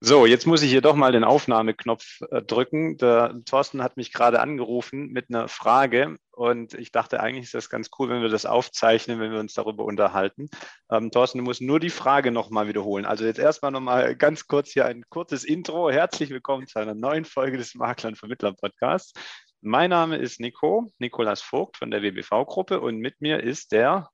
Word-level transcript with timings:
So, 0.00 0.26
jetzt 0.26 0.46
muss 0.46 0.62
ich 0.62 0.70
hier 0.70 0.82
doch 0.82 0.94
mal 0.94 1.12
den 1.12 1.24
Aufnahmeknopf 1.24 2.20
äh, 2.30 2.42
drücken. 2.42 2.98
Der 2.98 3.34
Thorsten 3.46 3.82
hat 3.82 3.96
mich 3.96 4.12
gerade 4.12 4.40
angerufen 4.40 5.08
mit 5.10 5.30
einer 5.30 5.48
Frage 5.48 6.18
und 6.32 6.74
ich 6.74 6.92
dachte, 6.92 7.18
eigentlich 7.20 7.46
ist 7.46 7.54
das 7.54 7.70
ganz 7.70 7.88
cool, 7.98 8.10
wenn 8.10 8.20
wir 8.20 8.28
das 8.28 8.44
aufzeichnen, 8.44 9.20
wenn 9.20 9.32
wir 9.32 9.40
uns 9.40 9.54
darüber 9.54 9.86
unterhalten. 9.86 10.50
Ähm, 10.90 11.10
Thorsten, 11.10 11.38
du 11.38 11.44
musst 11.44 11.62
nur 11.62 11.80
die 11.80 11.88
Frage 11.88 12.30
nochmal 12.30 12.68
wiederholen. 12.68 13.06
Also 13.06 13.24
jetzt 13.24 13.38
erstmal 13.38 13.72
nochmal 13.72 14.14
ganz 14.16 14.46
kurz 14.46 14.70
hier 14.70 14.84
ein 14.84 15.02
kurzes 15.08 15.44
Intro. 15.44 15.90
Herzlich 15.90 16.28
willkommen 16.28 16.66
zu 16.66 16.78
einer 16.78 16.94
neuen 16.94 17.24
Folge 17.24 17.56
des 17.56 17.74
Makler 17.74 18.10
und 18.10 18.18
Vermittler 18.18 18.52
Podcasts. 18.52 19.14
Mein 19.62 19.88
Name 19.88 20.18
ist 20.18 20.40
Nico, 20.40 20.92
Nikolas 20.98 21.40
Vogt 21.40 21.78
von 21.78 21.90
der 21.90 22.02
WBV-Gruppe 22.02 22.80
und 22.82 22.98
mit 22.98 23.22
mir 23.22 23.42
ist 23.42 23.72
der 23.72 24.10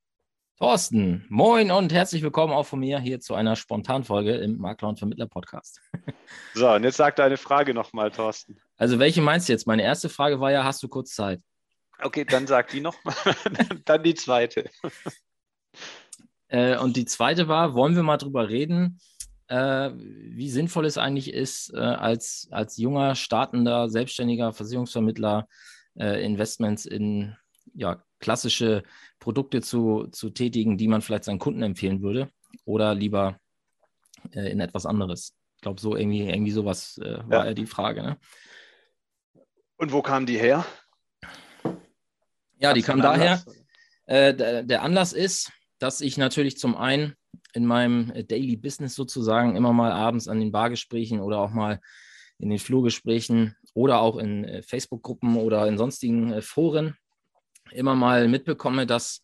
Thorsten, 0.58 1.24
moin 1.28 1.70
und 1.70 1.92
herzlich 1.92 2.22
willkommen 2.22 2.52
auch 2.52 2.66
von 2.66 2.78
mir 2.78 3.00
hier 3.00 3.20
zu 3.20 3.34
einer 3.34 3.56
Spontanfolge 3.56 4.34
im 4.36 4.58
Makler 4.58 4.90
und 4.90 4.98
Vermittler 4.98 5.26
Podcast. 5.26 5.80
So, 6.54 6.70
und 6.70 6.84
jetzt 6.84 6.96
sag 6.96 7.16
deine 7.16 7.36
Frage 7.36 7.74
nochmal, 7.74 8.10
Thorsten. 8.10 8.58
Also, 8.76 8.98
welche 8.98 9.20
meinst 9.20 9.48
du 9.48 9.52
jetzt? 9.52 9.66
Meine 9.66 9.82
erste 9.82 10.08
Frage 10.08 10.40
war 10.40 10.50
ja: 10.50 10.64
Hast 10.64 10.82
du 10.82 10.88
kurz 10.88 11.14
Zeit? 11.14 11.42
Okay, 12.00 12.24
dann 12.24 12.46
sag 12.46 12.68
die 12.68 12.80
nochmal. 12.80 13.14
dann 13.84 14.02
die 14.02 14.14
zweite. 14.14 14.70
Äh, 16.48 16.76
und 16.76 16.96
die 16.98 17.06
zweite 17.06 17.48
war: 17.48 17.74
Wollen 17.74 17.96
wir 17.96 18.02
mal 18.02 18.18
drüber 18.18 18.50
reden, 18.50 19.00
äh, 19.48 19.90
wie 19.94 20.50
sinnvoll 20.50 20.84
es 20.84 20.98
eigentlich 20.98 21.32
ist, 21.32 21.72
äh, 21.72 21.78
als, 21.78 22.46
als 22.50 22.76
junger, 22.76 23.14
startender, 23.14 23.88
selbstständiger 23.88 24.52
Versicherungsvermittler 24.52 25.48
Investments 25.94 26.86
in 26.86 27.36
ja, 27.74 28.02
klassische 28.22 28.82
Produkte 29.18 29.60
zu, 29.60 30.06
zu 30.06 30.30
tätigen, 30.30 30.78
die 30.78 30.88
man 30.88 31.02
vielleicht 31.02 31.24
seinen 31.24 31.38
Kunden 31.38 31.62
empfehlen 31.62 32.00
würde 32.00 32.30
oder 32.64 32.94
lieber 32.94 33.38
äh, 34.32 34.50
in 34.50 34.60
etwas 34.60 34.86
anderes. 34.86 35.34
Ich 35.56 35.62
glaube, 35.62 35.80
so 35.80 35.96
irgendwie, 35.96 36.22
irgendwie 36.28 36.52
sowas 36.52 36.98
äh, 36.98 37.18
war 37.28 37.46
ja. 37.46 37.54
die 37.54 37.66
Frage. 37.66 38.02
Ne? 38.02 38.16
Und 39.76 39.92
wo 39.92 40.00
kam 40.00 40.24
die 40.24 40.38
her? 40.38 40.64
Ja, 42.58 42.72
die 42.72 42.82
kam 42.82 43.02
daher. 43.02 43.44
Äh, 44.06 44.34
der, 44.34 44.62
der 44.62 44.82
Anlass 44.82 45.12
ist, 45.12 45.52
dass 45.78 46.00
ich 46.00 46.16
natürlich 46.16 46.56
zum 46.58 46.76
einen 46.76 47.14
in 47.54 47.66
meinem 47.66 48.12
Daily 48.28 48.56
Business 48.56 48.94
sozusagen 48.94 49.56
immer 49.56 49.72
mal 49.72 49.92
abends 49.92 50.28
an 50.28 50.40
den 50.40 50.52
Bargesprächen 50.52 51.20
oder 51.20 51.40
auch 51.40 51.50
mal 51.50 51.80
in 52.38 52.50
den 52.50 52.58
Flurgesprächen 52.58 53.56
oder 53.74 54.00
auch 54.00 54.16
in 54.16 54.44
äh, 54.44 54.62
Facebook-Gruppen 54.62 55.36
oder 55.36 55.66
in 55.66 55.78
sonstigen 55.78 56.32
äh, 56.32 56.42
Foren 56.42 56.96
immer 57.74 57.94
mal 57.94 58.28
mitbekomme, 58.28 58.86
dass, 58.86 59.22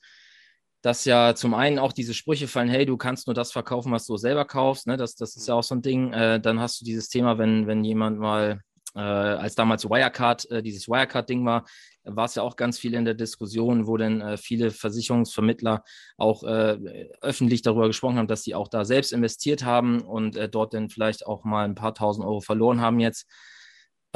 dass 0.83 1.05
ja 1.05 1.35
zum 1.35 1.55
einen 1.55 1.79
auch 1.79 1.93
diese 1.93 2.15
Sprüche 2.15 2.49
fallen, 2.49 2.69
hey, 2.69 2.87
du 2.87 2.97
kannst 2.97 3.27
nur 3.27 3.35
das 3.35 3.53
verkaufen, 3.53 3.93
was 3.93 4.07
du 4.07 4.17
selber 4.17 4.45
kaufst. 4.45 4.87
Ne? 4.87 4.97
Das, 4.97 5.15
das 5.17 5.37
ist 5.37 5.49
ja 5.49 5.55
auch 5.55 5.63
so 5.63 5.75
ein 5.75 5.83
Ding. 5.83 6.13
Äh, 6.13 6.41
dann 6.41 6.61
hast 6.61 6.81
du 6.81 6.85
dieses 6.85 7.09
Thema, 7.09 7.39
wenn, 7.39 7.67
wenn 7.67 7.85
jemand 7.85 8.19
mal, 8.19 8.61
äh, 8.95 9.01
als 9.01 9.55
damals 9.55 9.85
Wirecard, 9.85 10.51
äh, 10.51 10.63
dieses 10.63 10.89
Wirecard-Ding 10.89 11.45
war, 11.45 11.65
war 12.05 12.25
es 12.25 12.35
ja 12.35 12.43
auch 12.43 12.57
ganz 12.57 12.79
viel 12.79 12.95
in 12.95 13.05
der 13.05 13.15
Diskussion, 13.15 13.87
wo 13.87 13.97
dann 13.97 14.21
äh, 14.21 14.37
viele 14.37 14.71
Versicherungsvermittler 14.71 15.85
auch 16.17 16.43
äh, 16.45 17.09
öffentlich 17.21 17.63
darüber 17.63 17.87
gesprochen 17.87 18.19
haben, 18.19 18.29
dass 18.29 18.45
sie 18.45 18.55
auch 18.55 18.69
da 18.69 18.85
selbst 18.85 19.13
investiert 19.13 19.65
haben 19.65 20.01
und 20.01 20.37
äh, 20.37 20.49
dort 20.49 20.75
dann 20.75 20.91
vielleicht 20.91 21.27
auch 21.27 21.45
mal 21.45 21.65
ein 21.65 21.75
paar 21.75 21.95
tausend 21.95 22.27
Euro 22.27 22.41
verloren 22.41 22.81
haben 22.81 23.01
jetzt. 23.01 23.27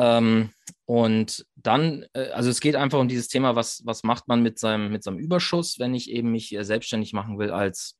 Ähm, 0.02 0.50
und 0.84 1.46
dann, 1.54 2.04
äh, 2.12 2.30
also 2.30 2.50
es 2.50 2.60
geht 2.60 2.74
einfach 2.74 2.98
um 2.98 3.06
dieses 3.06 3.28
Thema, 3.28 3.54
was, 3.54 3.82
was 3.84 4.02
macht 4.02 4.26
man 4.26 4.42
mit 4.42 4.58
seinem, 4.58 4.90
mit 4.90 5.04
seinem 5.04 5.18
Überschuss, 5.18 5.78
wenn 5.78 5.94
ich 5.94 6.10
eben 6.10 6.32
mich 6.32 6.52
äh, 6.54 6.64
selbstständig 6.64 7.12
machen 7.12 7.38
will 7.38 7.50
als 7.50 7.96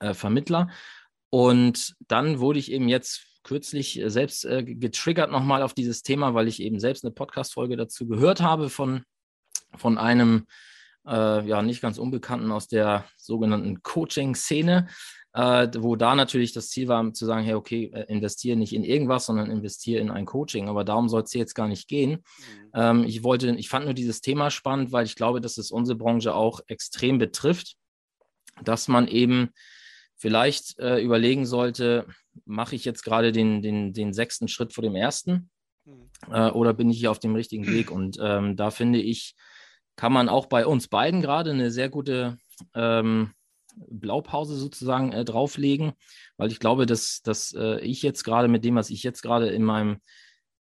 äh, 0.00 0.12
Vermittler. 0.12 0.68
Und 1.30 1.94
dann 2.08 2.40
wurde 2.40 2.58
ich 2.58 2.72
eben 2.72 2.88
jetzt 2.88 3.24
kürzlich 3.44 4.00
äh, 4.00 4.10
selbst 4.10 4.44
äh, 4.44 4.64
getriggert 4.64 5.30
nochmal 5.30 5.62
auf 5.62 5.72
dieses 5.72 6.02
Thema, 6.02 6.34
weil 6.34 6.48
ich 6.48 6.60
eben 6.60 6.80
selbst 6.80 7.04
eine 7.04 7.12
Podcast-Folge 7.12 7.76
dazu 7.76 8.08
gehört 8.08 8.40
habe 8.40 8.68
von, 8.68 9.04
von 9.76 9.96
einem 9.96 10.46
äh, 11.06 11.46
ja 11.46 11.62
nicht 11.62 11.80
ganz 11.80 11.98
Unbekannten 11.98 12.50
aus 12.50 12.66
der 12.66 13.04
sogenannten 13.16 13.84
Coaching-Szene 13.84 14.88
äh, 15.32 15.68
wo 15.78 15.96
da 15.96 16.14
natürlich 16.14 16.52
das 16.52 16.70
Ziel 16.70 16.88
war, 16.88 17.12
zu 17.12 17.24
sagen, 17.24 17.44
hey, 17.44 17.54
okay, 17.54 17.90
äh, 17.94 18.04
investiere 18.12 18.56
nicht 18.56 18.72
in 18.72 18.82
irgendwas, 18.82 19.26
sondern 19.26 19.50
investiere 19.50 20.00
in 20.00 20.10
ein 20.10 20.26
Coaching. 20.26 20.68
Aber 20.68 20.84
darum 20.84 21.08
soll 21.08 21.22
es 21.22 21.32
jetzt 21.34 21.54
gar 21.54 21.68
nicht 21.68 21.88
gehen. 21.88 22.10
Mhm. 22.10 22.70
Ähm, 22.74 23.04
ich 23.04 23.22
wollte, 23.22 23.50
ich 23.56 23.68
fand 23.68 23.84
nur 23.84 23.94
dieses 23.94 24.20
Thema 24.20 24.50
spannend, 24.50 24.92
weil 24.92 25.06
ich 25.06 25.14
glaube, 25.14 25.40
dass 25.40 25.58
es 25.58 25.70
unsere 25.70 25.96
Branche 25.96 26.34
auch 26.34 26.60
extrem 26.66 27.18
betrifft, 27.18 27.76
dass 28.62 28.88
man 28.88 29.06
eben 29.06 29.50
vielleicht 30.16 30.78
äh, 30.78 31.00
überlegen 31.00 31.46
sollte, 31.46 32.06
mache 32.44 32.74
ich 32.74 32.84
jetzt 32.84 33.04
gerade 33.04 33.32
den, 33.32 33.62
den, 33.62 33.92
den 33.92 34.12
sechsten 34.12 34.48
Schritt 34.48 34.72
vor 34.72 34.82
dem 34.82 34.96
ersten 34.96 35.50
mhm. 35.84 36.10
äh, 36.30 36.50
oder 36.50 36.74
bin 36.74 36.90
ich 36.90 36.98
hier 36.98 37.12
auf 37.12 37.20
dem 37.20 37.36
richtigen 37.36 37.66
Weg? 37.68 37.90
Und 37.92 38.18
ähm, 38.20 38.56
da 38.56 38.70
finde 38.70 39.00
ich, 39.00 39.36
kann 39.94 40.12
man 40.12 40.28
auch 40.28 40.46
bei 40.46 40.66
uns 40.66 40.88
beiden 40.88 41.20
gerade 41.20 41.50
eine 41.52 41.70
sehr 41.70 41.88
gute 41.88 42.36
ähm, 42.74 43.32
Blaupause 43.76 44.56
sozusagen 44.56 45.12
äh, 45.12 45.24
drauflegen, 45.24 45.92
weil 46.36 46.50
ich 46.50 46.58
glaube, 46.58 46.86
dass, 46.86 47.22
dass 47.22 47.52
äh, 47.52 47.80
ich 47.80 48.02
jetzt 48.02 48.24
gerade 48.24 48.48
mit 48.48 48.64
dem, 48.64 48.74
was 48.74 48.90
ich 48.90 49.02
jetzt 49.02 49.22
gerade 49.22 49.48
in 49.48 49.62
meinem, 49.62 50.00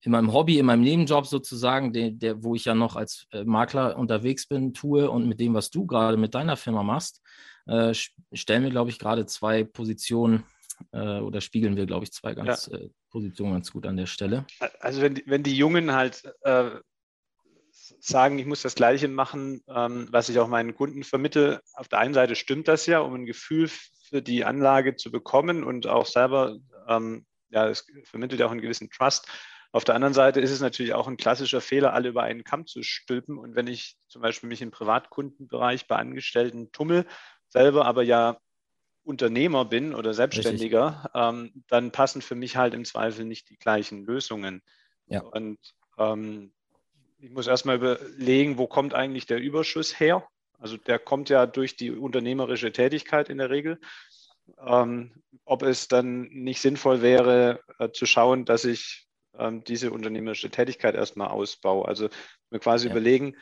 in 0.02 0.12
meinem 0.12 0.34
Hobby, 0.34 0.60
in 0.60 0.66
meinem 0.66 0.82
Nebenjob 0.82 1.26
sozusagen, 1.26 1.94
der, 1.94 2.12
der, 2.12 2.44
wo 2.44 2.56
ich 2.56 2.66
ja 2.66 2.76
noch 2.76 2.96
als 2.96 3.28
äh, 3.32 3.44
Makler 3.44 3.98
unterwegs 3.98 4.48
bin, 4.48 4.74
tue 4.74 5.10
und 5.10 5.28
mit 5.28 5.40
dem, 5.40 5.54
was 5.54 5.70
du 5.70 5.86
gerade 5.86 6.18
mit 6.18 6.36
deiner 6.36 6.58
Firma 6.58 6.84
machst, 6.84 7.22
äh, 7.66 7.94
stellen 8.34 8.64
wir, 8.64 8.70
glaube 8.70 8.90
ich, 8.90 9.00
gerade 9.00 9.26
zwei 9.26 9.64
Positionen 9.64 10.44
äh, 10.92 11.20
oder 11.20 11.42
spiegeln 11.42 11.76
wir, 11.76 11.86
glaube 11.86 12.06
ich, 12.06 12.12
zwei 12.12 12.34
ganz 12.34 12.70
ja. 12.72 12.78
Äh, 12.78 12.90
Positionen 13.10 13.54
ganz 13.54 13.72
gut 13.72 13.86
an 13.86 13.98
der 13.98 14.06
Stelle. 14.06 14.46
Also 14.80 15.02
wenn, 15.02 15.22
wenn 15.26 15.44
die 15.44 15.56
Jungen 15.56 15.94
halt 15.94 16.24
sagen, 18.00 18.40
ich 18.40 18.46
muss 18.46 18.62
das 18.62 18.76
Gleiche 18.76 19.08
machen, 19.08 19.64
ähm, 19.68 20.08
was 20.12 20.30
ich 20.30 20.40
auch 20.40 20.48
meinen 20.48 20.76
Kunden 20.76 21.04
vermittle. 21.04 21.62
Auf 21.74 21.88
der 21.88 22.00
einen 22.00 22.14
Seite 22.14 22.36
stimmt 22.36 22.68
das 22.68 22.86
ja, 22.86 23.00
um 23.00 23.14
ein 23.14 23.26
Gefühl 23.26 23.70
für 24.10 24.22
die 24.22 24.46
Anlage 24.46 24.96
zu 24.96 25.12
bekommen 25.12 25.64
und 25.64 25.88
auch 25.88 26.06
selber, 26.06 26.58
ähm, 26.88 27.26
ja, 27.50 27.68
es 27.68 27.86
vermittelt 28.04 28.40
ja 28.40 28.48
auch 28.48 28.52
einen 28.52 28.62
gewissen 28.62 28.90
Trust. 28.90 29.28
Auf 29.72 29.84
der 29.84 29.96
anderen 29.96 30.14
Seite 30.14 30.40
ist 30.40 30.52
es 30.52 30.62
natürlich 30.62 30.94
auch 30.94 31.08
ein 31.08 31.18
klassischer 31.18 31.62
Fehler, 31.62 31.94
alle 31.94 32.10
über 32.10 32.24
einen 32.24 32.44
Kamm 32.44 32.66
zu 32.66 32.84
stülpen. 32.84 33.38
Und 33.38 33.56
wenn 33.56 33.68
ich 33.68 33.98
zum 34.08 34.22
Beispiel 34.22 34.50
mich 34.50 34.62
im 34.62 34.72
Privatkundenbereich 34.72 35.88
bei 35.88 35.98
Angestellten 35.98 36.72
tummel, 36.72 37.06
selber 37.50 37.86
aber 37.86 38.04
ja 38.04 38.38
Unternehmer 39.04 39.66
bin 39.66 39.94
oder 39.94 40.14
Selbstständiger, 40.14 41.10
ähm, 41.14 41.64
dann 41.68 41.92
passen 41.92 42.22
für 42.22 42.36
mich 42.36 42.58
halt 42.58 42.74
im 42.74 42.86
Zweifel 42.86 43.26
nicht 43.26 43.50
die 43.50 43.58
gleichen 43.58 44.06
Lösungen. 44.06 44.62
Ja. 45.08 45.22
Und 45.22 45.60
ähm, 45.98 46.52
ich 47.20 47.32
muss 47.32 47.48
erstmal 47.48 47.78
überlegen, 47.78 48.58
wo 48.58 48.68
kommt 48.68 48.94
eigentlich 48.94 49.26
der 49.26 49.40
Überschuss 49.40 50.00
her? 50.00 50.28
Also 50.60 50.78
der 50.78 51.00
kommt 51.00 51.30
ja 51.30 51.46
durch 51.46 51.76
die 51.76 51.92
unternehmerische 51.92 52.72
Tätigkeit 52.72 53.30
in 53.30 53.38
der 53.38 53.50
Regel. 53.50 53.80
Ähm, 54.66 55.14
ob 55.46 55.64
es 55.64 55.88
dann 55.88 56.24
nicht 56.30 56.62
sinnvoll 56.62 57.02
wäre, 57.02 57.60
äh, 57.80 57.90
zu 57.92 58.06
schauen, 58.06 58.46
dass 58.46 58.66
ich 58.66 59.08
ähm, 59.38 59.64
diese 59.64 59.92
unternehmerische 59.92 60.50
Tätigkeit 60.50 60.96
erstmal 60.96 61.30
ausbaue. 61.30 61.88
Also 61.88 62.10
mir 62.50 62.60
quasi 62.60 62.88
ja. 62.88 62.92
überlegen, 62.92 63.36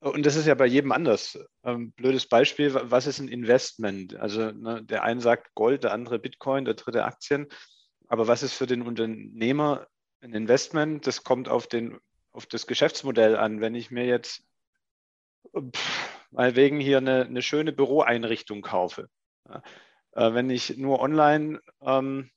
und 0.00 0.24
das 0.24 0.36
ist 0.36 0.46
ja 0.46 0.54
bei 0.54 0.66
jedem 0.66 0.92
anders. 0.92 1.38
Ähm, 1.64 1.92
blödes 1.92 2.28
Beispiel, 2.28 2.72
was 2.72 3.06
ist 3.06 3.18
ein 3.18 3.28
Investment? 3.28 4.14
Also 4.14 4.52
ne, 4.52 4.82
der 4.84 5.02
eine 5.02 5.20
sagt 5.20 5.54
Gold, 5.54 5.84
der 5.84 5.92
andere 5.92 6.20
Bitcoin, 6.20 6.64
der 6.64 6.74
dritte 6.74 7.04
Aktien. 7.04 7.48
Aber 8.06 8.28
was 8.28 8.42
ist 8.44 8.54
für 8.54 8.66
den 8.66 8.82
Unternehmer 8.82 9.88
ein 10.20 10.34
Investment? 10.34 11.06
Das 11.06 11.24
kommt 11.24 11.48
auf 11.48 11.66
den 11.66 11.98
auf 12.38 12.46
das 12.46 12.68
Geschäftsmodell 12.68 13.36
an. 13.36 13.60
Wenn 13.60 13.74
ich 13.74 13.90
mir 13.90 14.06
jetzt 14.06 14.44
mal 16.30 16.54
wegen 16.54 16.78
hier 16.78 16.98
eine, 16.98 17.24
eine, 17.24 17.42
schöne 17.42 17.72
Büroeinrichtung 17.72 18.62
kaufe, 18.62 19.08
ja, 19.48 19.60
äh, 20.12 20.34
wenn 20.34 20.48
ich 20.48 20.76
nur 20.76 21.00
online 21.00 21.60
ähm, 21.82 22.30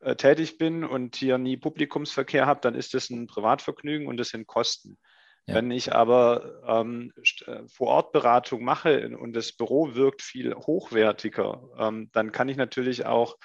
äh, 0.00 0.14
tätig 0.14 0.58
bin 0.58 0.84
und 0.84 1.16
hier 1.16 1.38
nie 1.38 1.56
Publikumsverkehr 1.56 2.44
habe, 2.44 2.60
dann 2.60 2.74
ist 2.74 2.92
das 2.92 3.08
ein 3.08 3.26
Privatvergnügen 3.28 4.06
und 4.08 4.18
das 4.18 4.28
sind 4.28 4.46
Kosten. 4.46 4.98
Ja. 5.46 5.54
Wenn 5.54 5.70
ich 5.70 5.94
aber 5.94 6.62
ähm, 6.66 7.14
äh, 7.46 7.66
Vor-Ort-Beratung 7.66 8.62
mache 8.62 9.16
und 9.16 9.32
das 9.32 9.52
Büro 9.52 9.94
wirkt 9.94 10.20
viel 10.20 10.54
hochwertiger, 10.54 11.62
ähm, 11.78 12.10
dann 12.12 12.30
kann 12.30 12.50
ich 12.50 12.58
natürlich 12.58 13.06
auch 13.06 13.38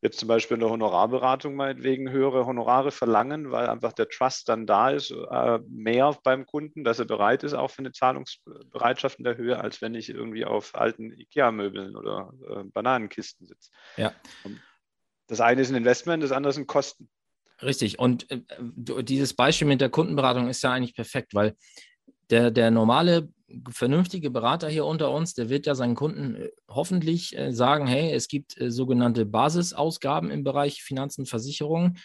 jetzt 0.00 0.18
zum 0.18 0.28
Beispiel 0.28 0.54
in 0.54 0.60
der 0.60 0.70
Honorarberatung 0.70 1.54
meinetwegen 1.54 2.10
höhere 2.10 2.46
Honorare 2.46 2.90
verlangen, 2.90 3.50
weil 3.50 3.68
einfach 3.68 3.92
der 3.92 4.08
Trust 4.08 4.48
dann 4.48 4.66
da 4.66 4.90
ist, 4.90 5.10
äh, 5.10 5.58
mehr 5.68 6.16
beim 6.22 6.46
Kunden, 6.46 6.84
dass 6.84 6.98
er 6.98 7.04
bereit 7.04 7.42
ist, 7.42 7.54
auch 7.54 7.70
für 7.70 7.80
eine 7.80 7.92
Zahlungsbereitschaft 7.92 9.18
in 9.18 9.24
der 9.24 9.36
Höhe, 9.36 9.58
als 9.60 9.82
wenn 9.82 9.94
ich 9.94 10.08
irgendwie 10.08 10.44
auf 10.44 10.74
alten 10.74 11.12
IKEA-Möbeln 11.12 11.96
oder 11.96 12.32
äh, 12.48 12.64
Bananenkisten 12.64 13.46
sitze. 13.46 13.70
Ja. 13.96 14.12
Das 15.26 15.40
eine 15.40 15.62
ist 15.62 15.70
ein 15.70 15.76
Investment, 15.76 16.22
das 16.22 16.32
andere 16.32 16.52
sind 16.52 16.68
Kosten. 16.68 17.08
Richtig. 17.60 17.98
Und 17.98 18.30
äh, 18.30 18.40
dieses 19.02 19.34
Beispiel 19.34 19.66
mit 19.66 19.80
der 19.80 19.90
Kundenberatung 19.90 20.48
ist 20.48 20.62
ja 20.62 20.72
eigentlich 20.72 20.94
perfekt, 20.94 21.34
weil 21.34 21.56
der, 22.30 22.50
der 22.50 22.70
normale 22.70 23.28
vernünftige 23.70 24.30
Berater 24.30 24.68
hier 24.68 24.84
unter 24.84 25.10
uns, 25.10 25.34
der 25.34 25.48
wird 25.48 25.66
ja 25.66 25.74
seinen 25.74 25.94
Kunden 25.94 26.36
äh, 26.36 26.50
hoffentlich 26.68 27.36
äh, 27.36 27.52
sagen, 27.52 27.86
hey, 27.86 28.12
es 28.12 28.28
gibt 28.28 28.60
äh, 28.60 28.70
sogenannte 28.70 29.26
Basisausgaben 29.26 30.30
im 30.30 30.44
Bereich 30.44 30.82
Finanzen, 30.82 31.26
Versicherungen. 31.26 31.98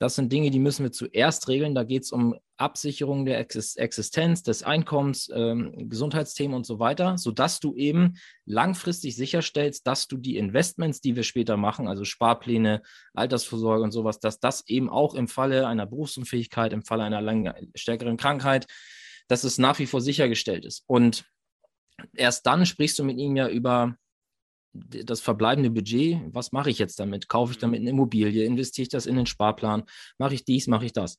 Das 0.00 0.14
sind 0.14 0.32
Dinge, 0.32 0.50
die 0.50 0.60
müssen 0.60 0.84
wir 0.84 0.92
zuerst 0.92 1.48
regeln. 1.48 1.74
Da 1.74 1.82
geht 1.82 2.04
es 2.04 2.12
um 2.12 2.36
Absicherung 2.56 3.24
der 3.24 3.40
Existenz, 3.40 4.44
des 4.44 4.62
Einkommens, 4.62 5.28
ähm, 5.34 5.88
Gesundheitsthemen 5.88 6.56
und 6.56 6.64
so 6.64 6.78
weiter, 6.78 7.18
sodass 7.18 7.58
du 7.58 7.74
eben 7.74 8.14
langfristig 8.46 9.16
sicherstellst, 9.16 9.88
dass 9.88 10.06
du 10.06 10.16
die 10.16 10.36
Investments, 10.36 11.00
die 11.00 11.16
wir 11.16 11.24
später 11.24 11.56
machen, 11.56 11.88
also 11.88 12.04
Sparpläne, 12.04 12.82
Altersvorsorge 13.12 13.82
und 13.82 13.90
sowas, 13.90 14.20
dass 14.20 14.38
das 14.38 14.68
eben 14.68 14.88
auch 14.88 15.14
im 15.14 15.26
Falle 15.26 15.66
einer 15.66 15.86
Berufsunfähigkeit, 15.86 16.72
im 16.72 16.84
Falle 16.84 17.02
einer 17.02 17.56
stärkeren 17.74 18.16
Krankheit, 18.16 18.66
dass 19.28 19.44
es 19.44 19.58
nach 19.58 19.78
wie 19.78 19.86
vor 19.86 20.00
sichergestellt 20.00 20.64
ist. 20.64 20.82
Und 20.86 21.24
erst 22.14 22.46
dann 22.46 22.66
sprichst 22.66 22.98
du 22.98 23.04
mit 23.04 23.18
ihm 23.18 23.36
ja 23.36 23.48
über 23.48 23.96
das 24.72 25.20
verbleibende 25.20 25.70
Budget, 25.70 26.20
was 26.32 26.52
mache 26.52 26.70
ich 26.70 26.78
jetzt 26.78 27.00
damit? 27.00 27.28
Kaufe 27.28 27.52
ich 27.52 27.58
damit 27.58 27.80
eine 27.80 27.90
Immobilie? 27.90 28.44
Investiere 28.44 28.82
ich 28.82 28.88
das 28.88 29.06
in 29.06 29.16
den 29.16 29.26
Sparplan? 29.26 29.84
Mache 30.18 30.34
ich 30.34 30.44
dies? 30.44 30.66
Mache 30.66 30.86
ich 30.86 30.92
das? 30.92 31.16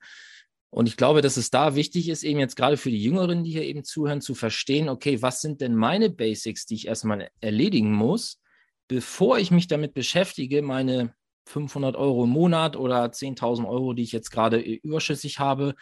Und 0.71 0.87
ich 0.87 0.97
glaube, 0.97 1.21
dass 1.21 1.37
es 1.37 1.49
da 1.49 1.75
wichtig 1.75 2.09
ist, 2.09 2.23
eben 2.23 2.39
jetzt 2.39 2.55
gerade 2.55 2.77
für 2.77 2.91
die 2.91 3.03
Jüngeren, 3.03 3.43
die 3.43 3.51
hier 3.51 3.63
eben 3.63 3.83
zuhören, 3.83 4.21
zu 4.21 4.35
verstehen, 4.35 4.87
okay, 4.87 5.21
was 5.21 5.41
sind 5.41 5.61
denn 5.61 5.75
meine 5.75 6.11
Basics, 6.11 6.65
die 6.67 6.75
ich 6.75 6.87
erstmal 6.87 7.29
erledigen 7.41 7.91
muss, 7.91 8.39
bevor 8.87 9.39
ich 9.39 9.49
mich 9.49 9.67
damit 9.67 9.93
beschäftige, 9.93 10.61
meine 10.61 11.15
500 11.47 11.95
Euro 11.95 12.25
im 12.25 12.29
Monat 12.29 12.75
oder 12.75 13.03
10.000 13.05 13.67
Euro, 13.67 13.93
die 13.93 14.03
ich 14.03 14.11
jetzt 14.11 14.29
gerade 14.29 14.59
überschüssig 14.59 15.39
habe, 15.39 15.73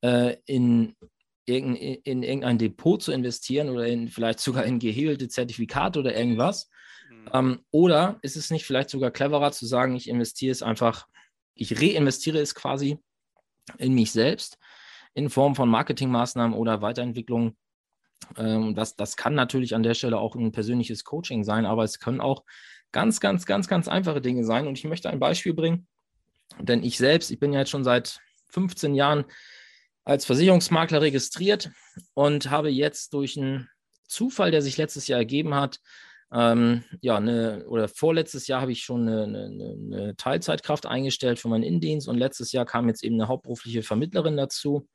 äh, 0.00 0.36
in, 0.46 0.96
in, 1.44 1.74
in 1.74 2.22
irgendein 2.22 2.58
Depot 2.58 3.02
zu 3.02 3.12
investieren 3.12 3.70
oder 3.70 3.86
in, 3.86 4.08
vielleicht 4.08 4.40
sogar 4.40 4.64
in 4.64 4.78
gehebelte 4.78 5.28
Zertifikate 5.28 5.98
oder 5.98 6.16
irgendwas. 6.16 6.70
Mhm. 7.10 7.28
Ähm, 7.32 7.60
oder 7.70 8.18
ist 8.22 8.36
es 8.36 8.50
nicht 8.50 8.64
vielleicht 8.64 8.90
sogar 8.90 9.10
cleverer 9.10 9.52
zu 9.52 9.66
sagen, 9.66 9.96
ich 9.96 10.08
investiere 10.08 10.52
es 10.52 10.62
einfach, 10.62 11.06
ich 11.54 11.80
reinvestiere 11.80 12.38
es 12.38 12.54
quasi 12.54 12.98
in 13.78 13.94
mich 13.94 14.12
selbst 14.12 14.58
in 15.14 15.30
Form 15.30 15.54
von 15.54 15.68
Marketingmaßnahmen 15.68 16.56
oder 16.56 16.82
Weiterentwicklung. 16.82 17.56
Ähm, 18.36 18.74
das, 18.74 18.96
das 18.96 19.16
kann 19.16 19.34
natürlich 19.34 19.74
an 19.74 19.82
der 19.82 19.94
Stelle 19.94 20.18
auch 20.18 20.34
ein 20.36 20.52
persönliches 20.52 21.04
Coaching 21.04 21.44
sein, 21.44 21.66
aber 21.66 21.84
es 21.84 21.98
können 21.98 22.20
auch 22.20 22.44
ganz, 22.92 23.20
ganz, 23.20 23.46
ganz, 23.46 23.68
ganz 23.68 23.88
einfache 23.88 24.20
Dinge 24.20 24.44
sein. 24.44 24.66
Und 24.66 24.78
ich 24.78 24.84
möchte 24.84 25.10
ein 25.10 25.20
Beispiel 25.20 25.54
bringen, 25.54 25.86
denn 26.58 26.82
ich 26.82 26.98
selbst, 26.98 27.30
ich 27.30 27.38
bin 27.38 27.52
ja 27.52 27.60
jetzt 27.60 27.70
schon 27.70 27.84
seit 27.84 28.20
15 28.50 28.94
Jahren 28.94 29.24
als 30.10 30.24
Versicherungsmakler 30.24 31.00
registriert 31.00 31.70
und 32.14 32.50
habe 32.50 32.68
jetzt 32.68 33.14
durch 33.14 33.38
einen 33.38 33.68
Zufall, 34.08 34.50
der 34.50 34.60
sich 34.60 34.76
letztes 34.76 35.06
Jahr 35.06 35.20
ergeben 35.20 35.54
hat, 35.54 35.78
ähm, 36.32 36.82
ja, 37.00 37.16
eine, 37.16 37.64
oder 37.68 37.86
vorletztes 37.86 38.48
Jahr 38.48 38.60
habe 38.60 38.72
ich 38.72 38.82
schon 38.82 39.08
eine, 39.08 39.22
eine, 39.24 39.76
eine, 39.78 40.16
Teilzeitkraft 40.16 40.86
eingestellt 40.86 41.38
für 41.38 41.48
meinen 41.48 41.62
Innendienst 41.62 42.08
und 42.08 42.18
letztes 42.18 42.50
Jahr 42.50 42.64
kam 42.66 42.88
jetzt 42.88 43.04
eben 43.04 43.14
eine 43.14 43.28
hauptberufliche 43.28 43.82
Vermittlerin 43.82 44.36
dazu. 44.36 44.88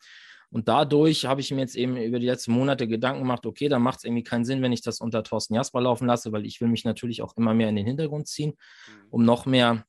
Und 0.51 0.67
dadurch 0.67 1.25
habe 1.25 1.41
ich 1.41 1.51
mir 1.51 1.61
jetzt 1.61 1.75
eben 1.75 1.97
über 1.97 2.19
die 2.19 2.27
letzten 2.27 2.51
Monate 2.51 2.87
Gedanken 2.87 3.21
gemacht, 3.21 3.45
okay, 3.45 3.67
da 3.69 3.79
macht 3.79 3.99
es 3.99 4.03
irgendwie 4.03 4.23
keinen 4.23 4.45
Sinn, 4.45 4.61
wenn 4.61 4.73
ich 4.73 4.81
das 4.81 4.99
unter 4.99 5.23
Thorsten 5.23 5.55
Jasper 5.55 5.81
laufen 5.81 6.07
lasse, 6.07 6.31
weil 6.33 6.45
ich 6.45 6.59
will 6.59 6.67
mich 6.67 6.83
natürlich 6.83 7.21
auch 7.21 7.35
immer 7.37 7.53
mehr 7.53 7.69
in 7.69 7.75
den 7.75 7.85
Hintergrund 7.85 8.27
ziehen, 8.27 8.51
mhm. 8.51 9.07
um 9.09 9.25
noch 9.25 9.45
mehr 9.45 9.85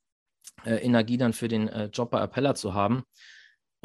äh, 0.65 0.77
Energie 0.77 1.19
dann 1.19 1.33
für 1.33 1.49
den 1.49 1.69
äh, 1.69 1.87
Job 1.87 2.11
bei 2.13 2.21
Appella 2.21 2.55
zu 2.55 2.75
haben. 2.75 3.05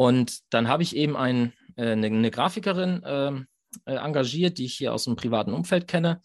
Und 0.02 0.52
dann 0.52 0.68
habe 0.68 0.82
ich 0.82 0.96
eben 0.96 1.16
ein, 1.16 1.54
äh, 1.76 1.92
eine, 1.92 2.08
eine, 2.08 2.32
Grafikerin 2.32 3.04
ähm, 3.06 3.46
äh, 3.86 3.98
engagiert, 3.98 4.58
die 4.58 4.66
ich 4.66 4.74
hier 4.74 4.96
aus 4.96 5.04
dem 5.04 5.16
privaten 5.16 5.54
Umfeld 5.54 5.88
kenne 5.88 6.22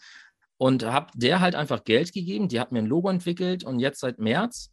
und 0.56 0.82
habe 0.87 1.11
der 1.14 1.40
halt 1.40 1.55
einfach 1.55 1.84
Geld 1.84 2.14
gegeben. 2.14 2.49
Die 2.49 2.58
hat 2.58 2.73
mir 2.73 2.78
ein 2.78 2.87
Logo 2.87 3.11
entwickelt 3.11 3.64
und 3.64 3.78
jetzt 3.78 4.00
seit 4.00 4.19
März, 4.19 4.73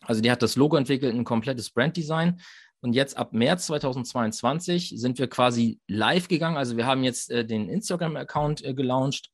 also 0.00 0.22
die 0.22 0.30
hat 0.30 0.40
das 0.40 0.56
Logo 0.56 0.78
entwickelt, 0.78 1.14
ein 1.14 1.24
komplettes 1.24 1.68
Branddesign. 1.68 2.40
Und 2.80 2.94
jetzt 2.94 3.18
ab 3.18 3.34
März 3.34 3.66
2022 3.66 4.94
sind 4.96 5.18
wir 5.18 5.28
quasi 5.28 5.78
live 5.86 6.26
gegangen. 6.26 6.56
Also 6.56 6.78
wir 6.78 6.86
haben 6.86 7.04
jetzt 7.04 7.30
äh, 7.30 7.44
den 7.44 7.68
Instagram-Account 7.68 8.64
äh, 8.64 8.72
gelauncht 8.72 9.28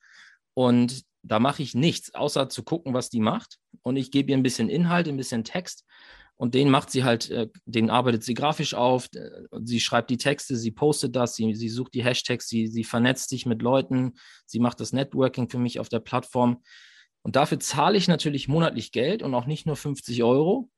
und 0.55 1.05
da 1.23 1.39
mache 1.39 1.63
ich 1.63 1.73
nichts, 1.73 2.17
außer 2.17 2.49
zu 2.49 2.65
gucken, 2.65 2.95
was 2.95 3.11
die 3.11 3.21
macht. 3.21 3.59
Und 3.83 3.95
ich 3.95 4.11
gebe 4.11 4.33
ihr 4.33 4.37
ein 4.37 4.43
bisschen 4.43 4.69
Inhalt, 4.69 5.07
ein 5.07 5.17
bisschen 5.17 5.45
Text 5.45 5.85
und 6.39 6.55
den 6.55 6.71
macht 6.71 6.91
sie 6.91 7.03
halt, 7.03 7.31
äh, 7.31 7.49
den 7.67 7.91
arbeitet 7.91 8.23
sie 8.23 8.33
grafisch 8.33 8.73
auf, 8.73 9.09
sie 9.65 9.81
schreibt 9.81 10.09
die 10.09 10.17
Texte, 10.17 10.57
sie 10.57 10.71
postet 10.71 11.17
das, 11.17 11.35
sie, 11.35 11.55
sie 11.55 11.69
sucht 11.69 11.95
die 11.95 12.05
Hashtags, 12.05 12.49
sie, 12.49 12.69
sie 12.69 12.85
vernetzt 12.85 13.29
sich 13.29 13.45
mit 13.45 13.61
Leuten, 13.61 14.15
sie 14.47 14.61
macht 14.61 14.81
das 14.81 14.93
Networking 14.93 15.51
für 15.51 15.59
mich 15.59 15.81
auf 15.81 15.89
der 15.89 15.99
Plattform. 15.99 16.63
Und 17.23 17.35
dafür 17.35 17.59
zahle 17.59 17.99
ich 17.99 18.07
natürlich 18.07 18.47
monatlich 18.47 18.93
Geld 18.93 19.23
und 19.23 19.35
auch 19.35 19.47
nicht 19.47 19.67
nur 19.67 19.75
50 19.77 20.23
Euro. 20.23 20.71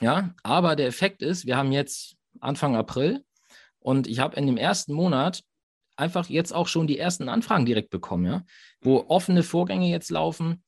Ja, 0.00 0.34
aber 0.42 0.74
der 0.74 0.88
Effekt 0.88 1.22
ist, 1.22 1.46
wir 1.46 1.56
haben 1.56 1.72
jetzt 1.72 2.16
Anfang 2.40 2.74
April 2.74 3.24
und 3.78 4.08
ich 4.08 4.18
habe 4.18 4.36
in 4.36 4.46
dem 4.46 4.56
ersten 4.56 4.92
Monat 4.92 5.42
einfach 5.96 6.28
jetzt 6.28 6.52
auch 6.52 6.66
schon 6.66 6.88
die 6.88 6.98
ersten 6.98 7.28
Anfragen 7.28 7.66
direkt 7.66 7.90
bekommen, 7.90 8.26
ja, 8.26 8.44
wo 8.80 9.04
offene 9.08 9.44
Vorgänge 9.44 9.88
jetzt 9.88 10.10
laufen. 10.10 10.64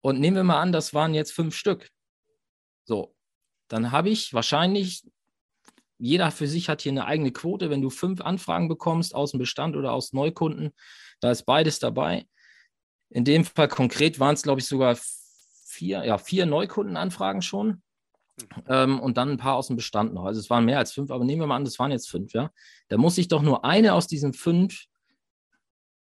Und 0.00 0.20
nehmen 0.20 0.36
wir 0.36 0.44
mal 0.44 0.60
an, 0.60 0.70
das 0.70 0.94
waren 0.94 1.12
jetzt 1.12 1.32
fünf 1.32 1.56
Stück. 1.56 1.90
So, 2.84 3.14
dann 3.68 3.92
habe 3.92 4.10
ich 4.10 4.34
wahrscheinlich, 4.34 5.04
jeder 5.98 6.30
für 6.30 6.46
sich 6.46 6.68
hat 6.68 6.82
hier 6.82 6.92
eine 6.92 7.06
eigene 7.06 7.32
Quote. 7.32 7.70
Wenn 7.70 7.82
du 7.82 7.90
fünf 7.90 8.20
Anfragen 8.20 8.68
bekommst 8.68 9.14
aus 9.14 9.32
dem 9.32 9.38
Bestand 9.38 9.76
oder 9.76 9.92
aus 9.92 10.12
Neukunden, 10.12 10.70
da 11.20 11.30
ist 11.30 11.44
beides 11.44 11.78
dabei. 11.78 12.26
In 13.10 13.24
dem 13.24 13.44
Fall 13.44 13.68
konkret 13.68 14.20
waren 14.20 14.34
es, 14.34 14.42
glaube 14.42 14.60
ich, 14.60 14.66
sogar 14.66 14.96
vier, 15.66 16.04
ja, 16.04 16.18
vier 16.18 16.46
Neukundenanfragen 16.46 17.42
schon. 17.42 17.82
Ähm, 18.68 19.00
und 19.00 19.16
dann 19.16 19.30
ein 19.30 19.36
paar 19.36 19.56
aus 19.56 19.66
dem 19.66 19.76
Bestand 19.76 20.14
noch. 20.14 20.24
Also 20.24 20.40
es 20.40 20.48
waren 20.48 20.64
mehr 20.64 20.78
als 20.78 20.92
fünf, 20.92 21.10
aber 21.10 21.24
nehmen 21.24 21.42
wir 21.42 21.46
mal 21.46 21.56
an, 21.56 21.64
das 21.64 21.78
waren 21.78 21.90
jetzt 21.90 22.08
fünf, 22.08 22.32
ja. 22.32 22.50
Da 22.88 22.96
muss 22.96 23.18
ich 23.18 23.28
doch 23.28 23.42
nur 23.42 23.64
eine 23.64 23.94
aus 23.94 24.06
diesen 24.06 24.32
fünf 24.32 24.84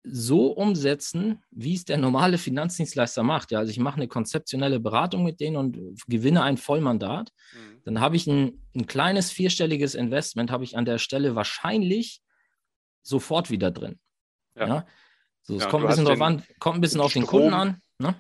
so 0.04 0.48
umsetzen, 0.48 1.42
wie 1.52 1.76
es 1.76 1.86
der 1.86 1.98
normale 1.98 2.38
Finanzdienstleister 2.38 3.24
macht. 3.24 3.52
Ja, 3.52 3.60
also 3.60 3.72
ich 3.72 3.80
mache 3.80 3.96
eine 3.96 4.08
konzeptionelle 4.08 4.80
Beratung 4.80 5.24
mit 5.24 5.40
denen 5.40 5.56
und 5.56 5.80
gewinne 6.08 6.44
ein 6.44 6.58
Vollmandat. 6.58 7.32
Mhm. 7.54 7.82
Dann 7.86 8.02
habe 8.02 8.16
ich 8.18 8.28
ein, 8.28 8.62
ein, 8.76 8.86
kleines 8.86 9.32
vierstelliges 9.32 9.96
Investment, 9.96 10.52
habe 10.52 10.66
ich 10.66 10.78
an 10.78 10.86
der 10.86 10.98
Stelle 10.98 11.36
wahrscheinlich 11.36 12.22
sofort 13.02 13.50
wieder 13.50 13.72
drin. 13.72 14.00
Ja. 14.58 14.68
ja? 14.68 14.86
So, 15.42 15.56
es 15.56 15.64
ja, 15.64 15.70
kommt, 15.70 15.86
ein 15.86 15.90
bisschen 15.90 16.06
drauf 16.06 16.22
an, 16.22 16.44
kommt 16.60 16.78
ein 16.78 16.82
bisschen 16.82 17.02
auf 17.02 17.14
den 17.14 17.26
Kunden 17.26 17.54
an. 17.54 17.82
Ne? 17.98 18.16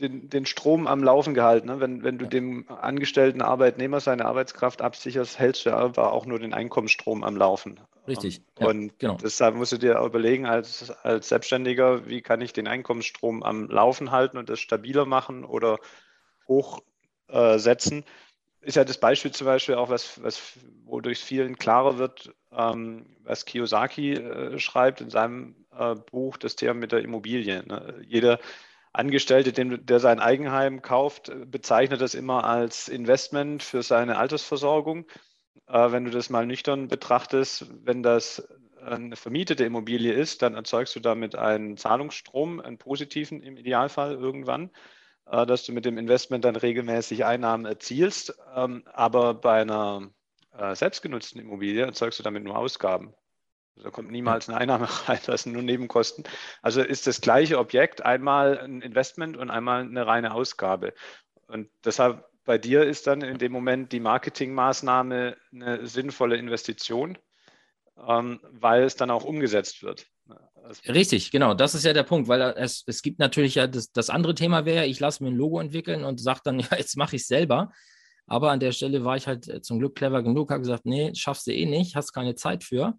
Den, 0.00 0.28
den 0.28 0.46
Strom 0.46 0.86
am 0.86 1.02
Laufen 1.02 1.34
gehalten. 1.34 1.68
Ne? 1.68 1.80
Wenn, 1.80 2.02
wenn 2.02 2.18
du 2.18 2.26
dem 2.26 2.68
angestellten 2.68 3.42
Arbeitnehmer 3.42 4.00
seine 4.00 4.26
Arbeitskraft 4.26 4.82
absicherst, 4.82 5.38
hältst 5.38 5.66
du 5.66 5.70
aber 5.70 6.12
auch 6.12 6.26
nur 6.26 6.38
den 6.38 6.52
Einkommensstrom 6.52 7.24
am 7.24 7.36
Laufen. 7.36 7.80
Richtig. 8.06 8.42
Ja, 8.58 8.68
und 8.68 8.98
genau. 8.98 9.16
deshalb 9.22 9.56
musst 9.56 9.72
du 9.72 9.78
dir 9.78 9.98
überlegen, 9.98 10.46
als, 10.46 10.90
als 11.02 11.28
Selbstständiger, 11.28 12.06
wie 12.06 12.22
kann 12.22 12.40
ich 12.40 12.52
den 12.52 12.68
Einkommensstrom 12.68 13.42
am 13.42 13.68
Laufen 13.68 14.10
halten 14.10 14.38
und 14.38 14.48
das 14.48 14.60
stabiler 14.60 15.06
machen 15.06 15.44
oder 15.44 15.78
hochsetzen. 16.46 18.02
Äh, 18.02 18.66
ist 18.66 18.76
ja 18.76 18.84
das 18.84 18.98
Beispiel 18.98 19.30
zum 19.30 19.46
Beispiel 19.46 19.76
auch, 19.76 19.88
was, 19.88 20.22
was 20.22 20.42
wodurch 20.84 21.20
vielen 21.20 21.56
klarer 21.56 21.98
wird, 21.98 22.34
ähm, 22.52 23.06
was 23.22 23.44
Kiyosaki 23.44 24.14
äh, 24.14 24.58
schreibt 24.58 25.00
in 25.00 25.10
seinem 25.10 25.54
äh, 25.76 25.94
Buch, 25.94 26.36
das 26.36 26.56
Thema 26.56 26.74
mit 26.74 26.92
der 26.92 27.02
Immobilie. 27.02 27.62
Ne? 27.64 27.94
Jeder 28.06 28.40
Angestellte, 28.96 29.52
der 29.52 30.00
sein 30.00 30.20
Eigenheim 30.20 30.80
kauft, 30.80 31.30
bezeichnet 31.50 32.00
das 32.00 32.14
immer 32.14 32.44
als 32.44 32.88
Investment 32.88 33.62
für 33.62 33.82
seine 33.82 34.16
Altersversorgung. 34.16 35.06
Äh, 35.68 35.92
wenn 35.92 36.04
du 36.04 36.10
das 36.10 36.30
mal 36.30 36.46
nüchtern 36.46 36.88
betrachtest, 36.88 37.66
wenn 37.84 38.02
das 38.02 38.48
eine 38.82 39.16
vermietete 39.16 39.64
Immobilie 39.64 40.12
ist, 40.12 40.42
dann 40.42 40.54
erzeugst 40.54 40.94
du 40.96 41.00
damit 41.00 41.34
einen 41.34 41.76
Zahlungsstrom, 41.76 42.60
einen 42.60 42.78
positiven 42.78 43.42
im 43.42 43.56
Idealfall 43.56 44.12
irgendwann, 44.12 44.70
äh, 45.26 45.44
dass 45.44 45.64
du 45.64 45.72
mit 45.72 45.84
dem 45.84 45.98
Investment 45.98 46.44
dann 46.44 46.56
regelmäßig 46.56 47.24
Einnahmen 47.24 47.66
erzielst. 47.66 48.34
Ähm, 48.54 48.84
aber 48.92 49.34
bei 49.34 49.60
einer 49.60 50.10
äh, 50.56 50.74
selbstgenutzten 50.74 51.40
Immobilie 51.40 51.84
erzeugst 51.84 52.18
du 52.18 52.22
damit 52.22 52.44
nur 52.44 52.56
Ausgaben. 52.56 53.12
Da 53.82 53.90
kommt 53.90 54.10
niemals 54.10 54.48
eine 54.48 54.58
Einnahme 54.58 54.88
rein, 55.08 55.20
das 55.26 55.42
sind 55.42 55.52
nur 55.52 55.62
Nebenkosten. 55.62 56.24
Also 56.62 56.82
ist 56.82 57.06
das 57.06 57.20
gleiche 57.20 57.58
Objekt 57.58 58.04
einmal 58.04 58.58
ein 58.58 58.80
Investment 58.80 59.36
und 59.36 59.50
einmal 59.50 59.82
eine 59.82 60.06
reine 60.06 60.34
Ausgabe. 60.34 60.94
Und 61.46 61.68
deshalb 61.84 62.24
bei 62.44 62.58
dir 62.58 62.84
ist 62.84 63.06
dann 63.06 63.22
in 63.22 63.38
dem 63.38 63.52
Moment 63.52 63.92
die 63.92 64.00
Marketingmaßnahme 64.00 65.36
eine 65.52 65.86
sinnvolle 65.86 66.36
Investition, 66.36 67.18
ähm, 68.06 68.40
weil 68.50 68.84
es 68.84 68.96
dann 68.96 69.10
auch 69.10 69.24
umgesetzt 69.24 69.82
wird. 69.82 70.06
Also 70.62 70.92
Richtig, 70.92 71.30
genau. 71.30 71.54
Das 71.54 71.74
ist 71.74 71.84
ja 71.84 71.92
der 71.92 72.02
Punkt, 72.02 72.28
weil 72.28 72.40
es, 72.56 72.82
es 72.86 73.02
gibt 73.02 73.18
natürlich 73.18 73.56
ja 73.56 73.66
das, 73.66 73.92
das 73.92 74.10
andere 74.10 74.34
Thema 74.34 74.64
wäre, 74.64 74.86
ich 74.86 74.98
lasse 74.98 75.22
mir 75.22 75.30
ein 75.30 75.36
Logo 75.36 75.60
entwickeln 75.60 76.04
und 76.04 76.20
sage 76.20 76.40
dann, 76.44 76.58
ja, 76.60 76.76
jetzt 76.76 76.96
mache 76.96 77.16
ich 77.16 77.22
es 77.22 77.28
selber. 77.28 77.72
Aber 78.26 78.50
an 78.50 78.58
der 78.58 78.72
Stelle 78.72 79.04
war 79.04 79.16
ich 79.16 79.28
halt 79.28 79.64
zum 79.64 79.78
Glück 79.78 79.94
clever 79.94 80.22
genug, 80.22 80.50
habe 80.50 80.60
gesagt, 80.60 80.84
nee, 80.84 81.12
schaffst 81.14 81.46
du 81.46 81.52
eh 81.52 81.66
nicht, 81.66 81.94
hast 81.94 82.12
keine 82.12 82.34
Zeit 82.34 82.64
für. 82.64 82.98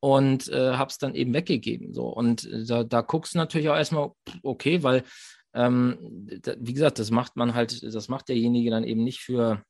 Und 0.00 0.48
äh, 0.48 0.74
habe 0.74 0.90
es 0.90 0.98
dann 0.98 1.14
eben 1.14 1.34
weggegeben. 1.34 1.92
So. 1.92 2.06
Und 2.06 2.44
äh, 2.44 2.64
da, 2.64 2.84
da 2.84 3.00
guckst 3.00 3.34
du 3.34 3.38
natürlich 3.38 3.68
auch 3.68 3.76
erstmal, 3.76 4.10
okay, 4.42 4.82
weil, 4.82 5.04
ähm, 5.54 5.98
da, 6.42 6.54
wie 6.58 6.72
gesagt, 6.72 6.98
das 6.98 7.10
macht 7.10 7.36
man 7.36 7.54
halt, 7.54 7.82
das 7.82 8.08
macht 8.08 8.28
derjenige 8.28 8.70
dann 8.70 8.84
eben 8.84 9.02
nicht 9.02 9.20
für, 9.20 9.62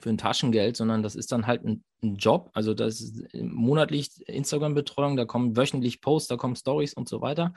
für 0.00 0.10
ein 0.10 0.18
Taschengeld, 0.18 0.76
sondern 0.76 1.02
das 1.02 1.16
ist 1.16 1.32
dann 1.32 1.46
halt 1.46 1.64
ein, 1.64 1.84
ein 2.02 2.16
Job. 2.16 2.50
Also 2.52 2.74
das 2.74 3.00
ist 3.00 3.34
monatlich 3.34 4.10
Instagram-Betreuung, 4.28 5.16
da 5.16 5.24
kommen 5.24 5.56
wöchentlich 5.56 6.00
Posts, 6.00 6.28
da 6.28 6.36
kommen 6.36 6.56
Stories 6.56 6.94
und 6.94 7.08
so 7.08 7.20
weiter. 7.20 7.54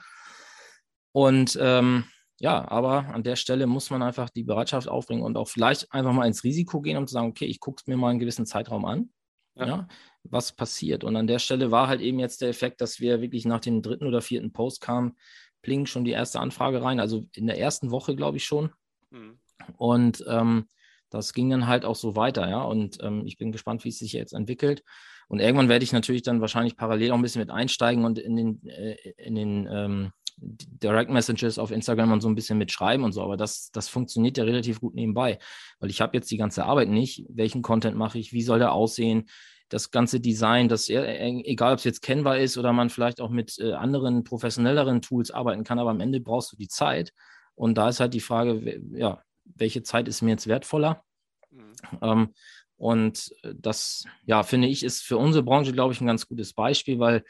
Und 1.12 1.58
ähm, 1.60 2.04
ja, 2.38 2.66
aber 2.70 3.06
an 3.12 3.22
der 3.22 3.36
Stelle 3.36 3.66
muss 3.66 3.90
man 3.90 4.02
einfach 4.02 4.30
die 4.30 4.44
Bereitschaft 4.44 4.88
aufbringen 4.88 5.22
und 5.22 5.36
auch 5.36 5.48
vielleicht 5.48 5.92
einfach 5.92 6.12
mal 6.12 6.26
ins 6.26 6.42
Risiko 6.42 6.80
gehen, 6.80 6.96
um 6.96 7.06
zu 7.06 7.12
sagen, 7.12 7.28
okay, 7.28 7.44
ich 7.44 7.60
gucke 7.60 7.80
es 7.80 7.86
mir 7.86 7.96
mal 7.96 8.08
einen 8.08 8.18
gewissen 8.18 8.46
Zeitraum 8.46 8.86
an. 8.86 9.10
Ja. 9.54 9.66
ja. 9.66 9.88
was 10.24 10.52
passiert. 10.52 11.04
Und 11.04 11.16
an 11.16 11.26
der 11.26 11.38
Stelle 11.38 11.70
war 11.70 11.88
halt 11.88 12.00
eben 12.00 12.18
jetzt 12.18 12.40
der 12.40 12.48
Effekt, 12.48 12.80
dass 12.80 13.00
wir 13.00 13.20
wirklich 13.20 13.44
nach 13.44 13.60
dem 13.60 13.82
dritten 13.82 14.06
oder 14.06 14.20
vierten 14.20 14.52
Post 14.52 14.80
kamen, 14.80 15.16
pling 15.62 15.86
schon 15.86 16.04
die 16.04 16.12
erste 16.12 16.40
Anfrage 16.40 16.82
rein, 16.82 17.00
also 17.00 17.24
in 17.34 17.46
der 17.46 17.58
ersten 17.58 17.90
Woche, 17.90 18.16
glaube 18.16 18.38
ich 18.38 18.44
schon. 18.44 18.72
Mhm. 19.10 19.38
Und 19.76 20.24
ähm, 20.26 20.66
das 21.10 21.34
ging 21.34 21.50
dann 21.50 21.66
halt 21.66 21.84
auch 21.84 21.96
so 21.96 22.16
weiter, 22.16 22.48
ja. 22.48 22.62
Und 22.62 22.98
ähm, 23.02 23.26
ich 23.26 23.36
bin 23.36 23.52
gespannt, 23.52 23.84
wie 23.84 23.88
es 23.88 23.98
sich 23.98 24.12
jetzt 24.12 24.32
entwickelt. 24.32 24.82
Und 25.28 25.40
irgendwann 25.40 25.68
werde 25.68 25.84
ich 25.84 25.92
natürlich 25.92 26.22
dann 26.22 26.40
wahrscheinlich 26.40 26.76
parallel 26.76 27.12
auch 27.12 27.16
ein 27.16 27.22
bisschen 27.22 27.40
mit 27.40 27.50
einsteigen 27.50 28.04
und 28.04 28.18
in 28.18 28.36
den, 28.36 28.66
äh, 28.66 28.96
in 29.16 29.34
den 29.34 29.68
ähm, 29.70 30.12
Direct 30.42 31.10
Messages 31.10 31.58
auf 31.58 31.70
Instagram 31.70 32.12
und 32.12 32.20
so 32.20 32.28
ein 32.28 32.34
bisschen 32.34 32.58
mitschreiben 32.58 33.04
und 33.04 33.12
so, 33.12 33.22
aber 33.22 33.36
das, 33.36 33.70
das 33.72 33.88
funktioniert 33.88 34.38
ja 34.38 34.44
relativ 34.44 34.80
gut 34.80 34.94
nebenbei, 34.94 35.38
weil 35.78 35.90
ich 35.90 36.00
habe 36.00 36.16
jetzt 36.16 36.30
die 36.30 36.38
ganze 36.38 36.64
Arbeit 36.64 36.88
nicht. 36.88 37.26
Welchen 37.28 37.62
Content 37.62 37.96
mache 37.96 38.18
ich? 38.18 38.32
Wie 38.32 38.42
soll 38.42 38.58
der 38.58 38.72
aussehen? 38.72 39.28
Das 39.68 39.90
ganze 39.90 40.18
Design, 40.18 40.68
das 40.68 40.88
egal 40.88 41.72
ob 41.72 41.78
es 41.78 41.84
jetzt 41.84 42.02
kennbar 42.02 42.38
ist 42.38 42.58
oder 42.58 42.72
man 42.72 42.90
vielleicht 42.90 43.20
auch 43.20 43.30
mit 43.30 43.58
äh, 43.58 43.72
anderen 43.72 44.24
professionelleren 44.24 45.00
Tools 45.02 45.30
arbeiten 45.30 45.62
kann, 45.62 45.78
aber 45.78 45.90
am 45.90 46.00
Ende 46.00 46.20
brauchst 46.20 46.52
du 46.52 46.56
die 46.56 46.68
Zeit. 46.68 47.12
Und 47.54 47.76
da 47.76 47.88
ist 47.88 48.00
halt 48.00 48.14
die 48.14 48.20
Frage, 48.20 48.80
ja, 48.92 49.22
welche 49.44 49.82
Zeit 49.82 50.08
ist 50.08 50.22
mir 50.22 50.30
jetzt 50.30 50.46
wertvoller? 50.46 51.04
Mhm. 51.50 51.72
Ähm, 52.02 52.34
und 52.76 53.30
das, 53.42 54.04
ja, 54.24 54.42
finde 54.42 54.66
ich, 54.66 54.82
ist 54.82 55.02
für 55.02 55.18
unsere 55.18 55.44
Branche, 55.44 55.72
glaube 55.72 55.92
ich, 55.92 56.00
ein 56.00 56.06
ganz 56.06 56.26
gutes 56.26 56.54
Beispiel, 56.54 56.98
weil 56.98 57.24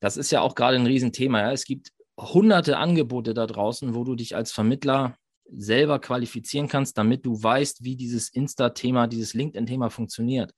das 0.00 0.16
ist 0.16 0.30
ja 0.30 0.40
auch 0.40 0.54
gerade 0.54 0.76
ein 0.76 0.86
Riesenthema. 0.86 1.40
Ja? 1.40 1.52
Es 1.52 1.64
gibt 1.64 1.92
hunderte 2.18 2.78
Angebote 2.78 3.34
da 3.34 3.46
draußen, 3.46 3.94
wo 3.94 4.04
du 4.04 4.14
dich 4.14 4.34
als 4.34 4.52
Vermittler 4.52 5.16
selber 5.48 5.98
qualifizieren 5.98 6.68
kannst, 6.68 6.98
damit 6.98 7.24
du 7.24 7.40
weißt, 7.40 7.84
wie 7.84 7.96
dieses 7.96 8.28
Insta-Thema, 8.28 9.06
dieses 9.06 9.34
LinkedIn-Thema 9.34 9.90
funktioniert. 9.90 10.52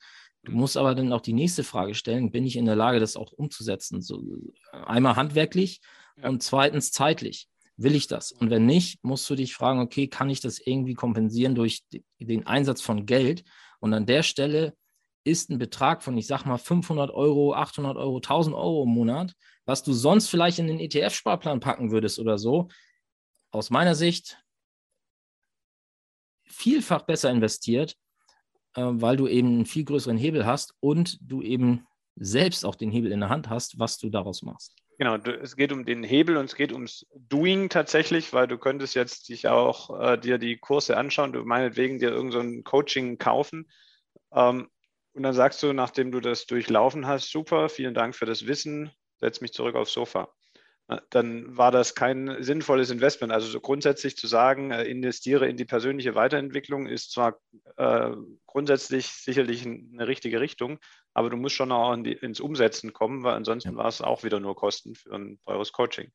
Du 0.44 0.52
musst 0.52 0.76
aber 0.76 0.94
dann 0.94 1.12
auch 1.12 1.20
die 1.20 1.32
nächste 1.32 1.64
Frage 1.64 1.94
stellen, 1.94 2.30
bin 2.30 2.46
ich 2.46 2.56
in 2.56 2.64
der 2.64 2.76
Lage, 2.76 3.00
das 3.00 3.16
auch 3.16 3.32
umzusetzen? 3.32 4.00
So, 4.00 4.22
einmal 4.72 5.16
handwerklich 5.16 5.80
ja. 6.16 6.28
und 6.28 6.42
zweitens 6.42 6.92
zeitlich. 6.92 7.48
Will 7.76 7.94
ich 7.94 8.08
das? 8.08 8.32
Und 8.32 8.50
wenn 8.50 8.66
nicht, 8.66 9.04
musst 9.04 9.28
du 9.30 9.36
dich 9.36 9.54
fragen, 9.54 9.78
okay, 9.78 10.08
kann 10.08 10.30
ich 10.30 10.40
das 10.40 10.58
irgendwie 10.58 10.94
kompensieren 10.94 11.54
durch 11.54 11.84
den 12.18 12.44
Einsatz 12.44 12.80
von 12.80 13.06
Geld? 13.06 13.44
Und 13.78 13.94
an 13.94 14.04
der 14.04 14.24
Stelle 14.24 14.74
ist 15.22 15.48
ein 15.50 15.58
Betrag 15.58 16.02
von, 16.02 16.16
ich 16.18 16.26
sag 16.26 16.44
mal, 16.44 16.58
500 16.58 17.10
Euro, 17.10 17.54
800 17.54 17.96
Euro, 17.96 18.16
1000 18.16 18.56
Euro 18.56 18.82
im 18.82 18.88
Monat, 18.88 19.34
was 19.68 19.82
du 19.82 19.92
sonst 19.92 20.28
vielleicht 20.28 20.58
in 20.58 20.66
den 20.66 20.80
ETF-Sparplan 20.80 21.60
packen 21.60 21.90
würdest 21.90 22.18
oder 22.18 22.38
so, 22.38 22.68
aus 23.50 23.68
meiner 23.68 23.94
Sicht 23.94 24.42
vielfach 26.46 27.02
besser 27.02 27.30
investiert, 27.30 27.94
äh, 28.74 28.82
weil 28.82 29.18
du 29.18 29.28
eben 29.28 29.48
einen 29.48 29.66
viel 29.66 29.84
größeren 29.84 30.16
Hebel 30.16 30.46
hast 30.46 30.74
und 30.80 31.18
du 31.20 31.42
eben 31.42 31.86
selbst 32.16 32.64
auch 32.64 32.76
den 32.76 32.90
Hebel 32.90 33.12
in 33.12 33.20
der 33.20 33.28
Hand 33.28 33.50
hast, 33.50 33.78
was 33.78 33.98
du 33.98 34.08
daraus 34.08 34.40
machst. 34.40 34.74
Genau, 34.96 35.16
es 35.16 35.54
geht 35.54 35.70
um 35.70 35.84
den 35.84 36.02
Hebel 36.02 36.38
und 36.38 36.46
es 36.46 36.56
geht 36.56 36.72
ums 36.72 37.06
Doing 37.14 37.68
tatsächlich, 37.68 38.32
weil 38.32 38.48
du 38.48 38.56
könntest 38.56 38.94
jetzt 38.94 39.28
dich 39.28 39.48
auch 39.48 40.00
äh, 40.00 40.16
dir 40.16 40.38
die 40.38 40.56
Kurse 40.56 40.96
anschauen, 40.96 41.34
du 41.34 41.44
meinetwegen 41.44 41.98
dir 41.98 42.08
irgendein 42.08 42.56
so 42.56 42.62
Coaching 42.62 43.18
kaufen. 43.18 43.70
Ähm, 44.32 44.70
und 45.12 45.22
dann 45.24 45.34
sagst 45.34 45.62
du, 45.62 45.74
nachdem 45.74 46.10
du 46.10 46.20
das 46.20 46.46
durchlaufen 46.46 47.06
hast, 47.06 47.30
super, 47.30 47.68
vielen 47.68 47.92
Dank 47.92 48.16
für 48.16 48.26
das 48.26 48.46
Wissen, 48.46 48.90
setz 49.20 49.40
mich 49.40 49.52
zurück 49.52 49.74
aufs 49.74 49.92
Sofa. 49.92 50.28
Dann 51.10 51.54
war 51.54 51.70
das 51.70 51.94
kein 51.94 52.42
sinnvolles 52.42 52.88
Investment. 52.88 53.30
Also 53.30 53.46
so 53.46 53.60
grundsätzlich 53.60 54.16
zu 54.16 54.26
sagen, 54.26 54.70
äh, 54.70 54.84
investiere 54.84 55.46
in 55.46 55.58
die 55.58 55.66
persönliche 55.66 56.14
Weiterentwicklung, 56.14 56.86
ist 56.86 57.12
zwar 57.12 57.38
äh, 57.76 58.12
grundsätzlich 58.46 59.08
sicherlich 59.08 59.66
eine 59.66 60.08
richtige 60.08 60.40
Richtung, 60.40 60.78
aber 61.12 61.28
du 61.28 61.36
musst 61.36 61.56
schon 61.56 61.72
auch 61.72 61.92
in 61.92 62.04
die, 62.04 62.14
ins 62.14 62.40
Umsetzen 62.40 62.94
kommen, 62.94 63.22
weil 63.22 63.34
ansonsten 63.34 63.72
ja. 63.72 63.76
war 63.76 63.88
es 63.88 64.00
auch 64.00 64.24
wieder 64.24 64.40
nur 64.40 64.56
Kosten 64.56 64.94
für 64.94 65.14
ein 65.14 65.38
teures 65.44 65.72
Coaching. 65.72 66.10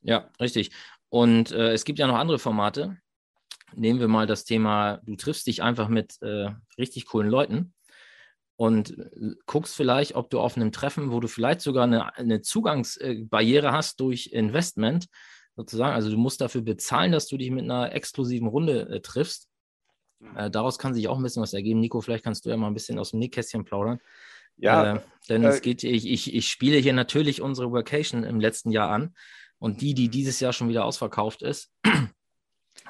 Ja, 0.00 0.28
richtig. 0.40 0.72
Und 1.08 1.52
äh, 1.52 1.72
es 1.72 1.84
gibt 1.84 2.00
ja 2.00 2.08
noch 2.08 2.16
andere 2.16 2.40
Formate. 2.40 2.98
Nehmen 3.76 4.00
wir 4.00 4.08
mal 4.08 4.26
das 4.26 4.44
Thema, 4.44 5.00
du 5.04 5.14
triffst 5.14 5.46
dich 5.46 5.62
einfach 5.62 5.88
mit 5.88 6.20
äh, 6.22 6.48
richtig 6.78 7.06
coolen 7.06 7.28
Leuten 7.28 7.75
und 8.56 8.98
äh, 8.98 9.34
guckst 9.46 9.76
vielleicht, 9.76 10.14
ob 10.14 10.30
du 10.30 10.40
auf 10.40 10.56
einem 10.56 10.72
Treffen, 10.72 11.12
wo 11.12 11.20
du 11.20 11.28
vielleicht 11.28 11.60
sogar 11.60 11.84
eine, 11.84 12.16
eine 12.16 12.40
Zugangsbarriere 12.42 13.72
hast 13.72 14.00
durch 14.00 14.28
Investment, 14.32 15.06
sozusagen, 15.56 15.94
also 15.94 16.10
du 16.10 16.16
musst 16.16 16.40
dafür 16.40 16.62
bezahlen, 16.62 17.12
dass 17.12 17.26
du 17.28 17.36
dich 17.36 17.50
mit 17.50 17.64
einer 17.64 17.92
exklusiven 17.92 18.48
Runde 18.48 18.88
äh, 18.88 19.00
triffst. 19.00 19.48
Mhm. 20.18 20.36
Äh, 20.36 20.50
daraus 20.50 20.78
kann 20.78 20.94
sich 20.94 21.08
auch 21.08 21.16
ein 21.16 21.22
bisschen 21.22 21.42
was 21.42 21.54
ergeben. 21.54 21.80
Nico, 21.80 22.00
vielleicht 22.00 22.24
kannst 22.24 22.44
du 22.44 22.50
ja 22.50 22.56
mal 22.56 22.66
ein 22.66 22.74
bisschen 22.74 22.98
aus 22.98 23.10
dem 23.10 23.20
Nähkästchen 23.20 23.64
plaudern. 23.64 24.00
Ja. 24.56 24.96
Äh, 24.96 25.00
denn 25.28 25.42
äh, 25.44 25.48
es 25.48 25.62
geht, 25.62 25.82
ich, 25.84 26.06
ich, 26.06 26.34
ich 26.34 26.48
spiele 26.48 26.78
hier 26.78 26.92
natürlich 26.92 27.42
unsere 27.42 27.72
Vacation 27.72 28.24
im 28.24 28.40
letzten 28.40 28.70
Jahr 28.70 28.90
an 28.90 29.14
und 29.58 29.80
die, 29.80 29.94
die 29.94 30.08
dieses 30.08 30.40
Jahr 30.40 30.52
schon 30.52 30.68
wieder 30.68 30.84
ausverkauft 30.84 31.42
ist. 31.42 31.72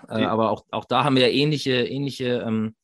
Äh, 0.09 0.25
aber 0.25 0.51
auch, 0.51 0.67
auch 0.73 0.85
da 0.85 1.05
haben 1.05 1.17
wir 1.17 1.31
ähnliche, 1.31 1.87
ähnliche 1.87 2.45
ähm, 2.47 2.75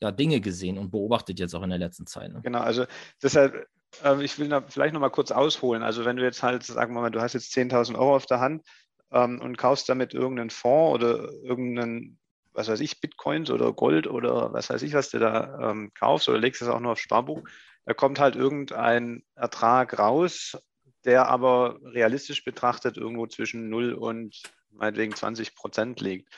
ja, 0.00 0.10
Dinge 0.10 0.40
gesehen 0.40 0.78
und 0.78 0.90
beobachtet 0.90 1.38
jetzt 1.38 1.54
auch 1.54 1.62
in 1.62 1.70
der 1.70 1.78
letzten 1.78 2.06
Zeit. 2.06 2.32
Ne? 2.32 2.40
Genau, 2.42 2.60
also 2.60 2.86
deshalb, 3.22 3.66
äh, 4.02 4.22
ich 4.22 4.38
will 4.38 4.48
da 4.48 4.62
vielleicht 4.62 4.94
noch 4.94 5.00
mal 5.00 5.10
kurz 5.10 5.30
ausholen. 5.30 5.82
Also 5.82 6.04
wenn 6.04 6.16
du 6.16 6.22
jetzt 6.22 6.42
halt, 6.42 6.64
sagen 6.64 6.94
wir 6.94 7.02
mal, 7.02 7.10
du 7.10 7.20
hast 7.20 7.34
jetzt 7.34 7.54
10.000 7.54 7.96
Euro 7.96 8.16
auf 8.16 8.26
der 8.26 8.40
Hand 8.40 8.64
ähm, 9.12 9.40
und 9.40 9.58
kaufst 9.58 9.88
damit 9.88 10.14
irgendeinen 10.14 10.50
Fonds 10.50 10.94
oder 10.94 11.32
irgendeinen, 11.42 12.18
was 12.52 12.68
weiß 12.68 12.80
ich, 12.80 13.00
Bitcoins 13.00 13.50
oder 13.50 13.72
Gold 13.72 14.06
oder 14.06 14.52
was 14.52 14.70
weiß 14.70 14.82
ich, 14.82 14.94
was 14.94 15.10
du 15.10 15.18
da 15.18 15.70
ähm, 15.70 15.92
kaufst 15.94 16.28
oder 16.28 16.38
legst 16.38 16.62
es 16.62 16.68
auch 16.68 16.80
nur 16.80 16.92
auf 16.92 17.00
Sparbuch, 17.00 17.42
da 17.84 17.94
kommt 17.94 18.18
halt 18.18 18.36
irgendein 18.36 19.22
Ertrag 19.34 19.98
raus, 19.98 20.56
der 21.04 21.28
aber 21.28 21.78
realistisch 21.82 22.44
betrachtet 22.44 22.96
irgendwo 22.96 23.26
zwischen 23.26 23.68
0 23.68 23.94
und 23.94 24.42
meinetwegen 24.70 25.14
20 25.14 25.54
Prozent 25.54 26.00
liegt. 26.00 26.32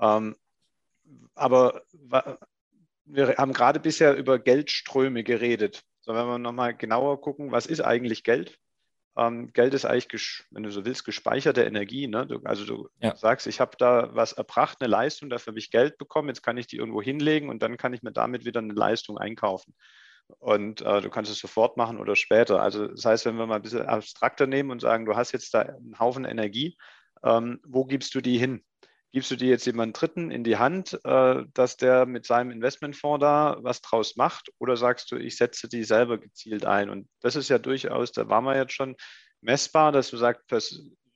Ähm, 0.00 0.36
aber 1.34 1.82
wir 3.14 3.36
haben 3.36 3.52
gerade 3.52 3.80
bisher 3.80 4.16
über 4.16 4.38
Geldströme 4.38 5.22
geredet. 5.22 5.84
So, 6.00 6.14
wenn 6.14 6.26
wir 6.26 6.38
nochmal 6.38 6.74
genauer 6.74 7.20
gucken, 7.20 7.52
was 7.52 7.66
ist 7.66 7.80
eigentlich 7.80 8.24
Geld? 8.24 8.58
Ähm, 9.16 9.52
Geld 9.52 9.74
ist 9.74 9.84
eigentlich, 9.84 10.44
wenn 10.50 10.62
du 10.62 10.70
so 10.70 10.84
willst, 10.84 11.04
gespeicherte 11.04 11.62
Energie. 11.62 12.08
Ne? 12.08 12.26
Du, 12.26 12.40
also 12.44 12.64
du 12.64 12.88
ja. 13.00 13.14
sagst, 13.14 13.46
ich 13.46 13.60
habe 13.60 13.76
da 13.78 14.14
was 14.14 14.32
erbracht, 14.32 14.78
eine 14.80 14.88
Leistung, 14.88 15.28
dafür 15.28 15.52
habe 15.52 15.58
ich 15.58 15.70
Geld 15.70 15.98
bekommen, 15.98 16.28
jetzt 16.28 16.42
kann 16.42 16.56
ich 16.56 16.66
die 16.66 16.76
irgendwo 16.76 17.02
hinlegen 17.02 17.50
und 17.50 17.62
dann 17.62 17.76
kann 17.76 17.92
ich 17.92 18.02
mir 18.02 18.12
damit 18.12 18.44
wieder 18.46 18.60
eine 18.60 18.72
Leistung 18.72 19.18
einkaufen. 19.18 19.74
Und 20.38 20.80
äh, 20.80 21.02
du 21.02 21.10
kannst 21.10 21.30
es 21.30 21.38
sofort 21.38 21.76
machen 21.76 21.98
oder 21.98 22.16
später. 22.16 22.62
Also 22.62 22.88
das 22.88 23.04
heißt, 23.04 23.26
wenn 23.26 23.36
wir 23.36 23.46
mal 23.46 23.56
ein 23.56 23.62
bisschen 23.62 23.86
abstrakter 23.86 24.46
nehmen 24.46 24.70
und 24.70 24.80
sagen, 24.80 25.04
du 25.04 25.14
hast 25.14 25.32
jetzt 25.32 25.52
da 25.52 25.60
einen 25.60 25.98
Haufen 25.98 26.24
Energie, 26.24 26.78
ähm, 27.22 27.60
wo 27.64 27.84
gibst 27.84 28.14
du 28.14 28.22
die 28.22 28.38
hin? 28.38 28.64
Gibst 29.12 29.30
du 29.30 29.36
die 29.36 29.46
jetzt 29.46 29.66
jemand 29.66 30.00
Dritten 30.00 30.30
in 30.30 30.42
die 30.42 30.56
Hand, 30.56 30.98
äh, 31.04 31.44
dass 31.52 31.76
der 31.76 32.06
mit 32.06 32.26
seinem 32.26 32.50
Investmentfonds 32.50 33.20
da 33.20 33.58
was 33.60 33.82
draus 33.82 34.16
macht? 34.16 34.50
Oder 34.58 34.76
sagst 34.76 35.12
du, 35.12 35.16
ich 35.16 35.36
setze 35.36 35.68
die 35.68 35.84
selber 35.84 36.18
gezielt 36.18 36.64
ein? 36.64 36.88
Und 36.90 37.08
das 37.20 37.36
ist 37.36 37.50
ja 37.50 37.58
durchaus, 37.58 38.12
da 38.12 38.28
waren 38.28 38.44
wir 38.44 38.56
jetzt 38.56 38.72
schon 38.72 38.96
messbar, 39.42 39.92
dass 39.92 40.10
du 40.10 40.16
sagst, 40.16 40.50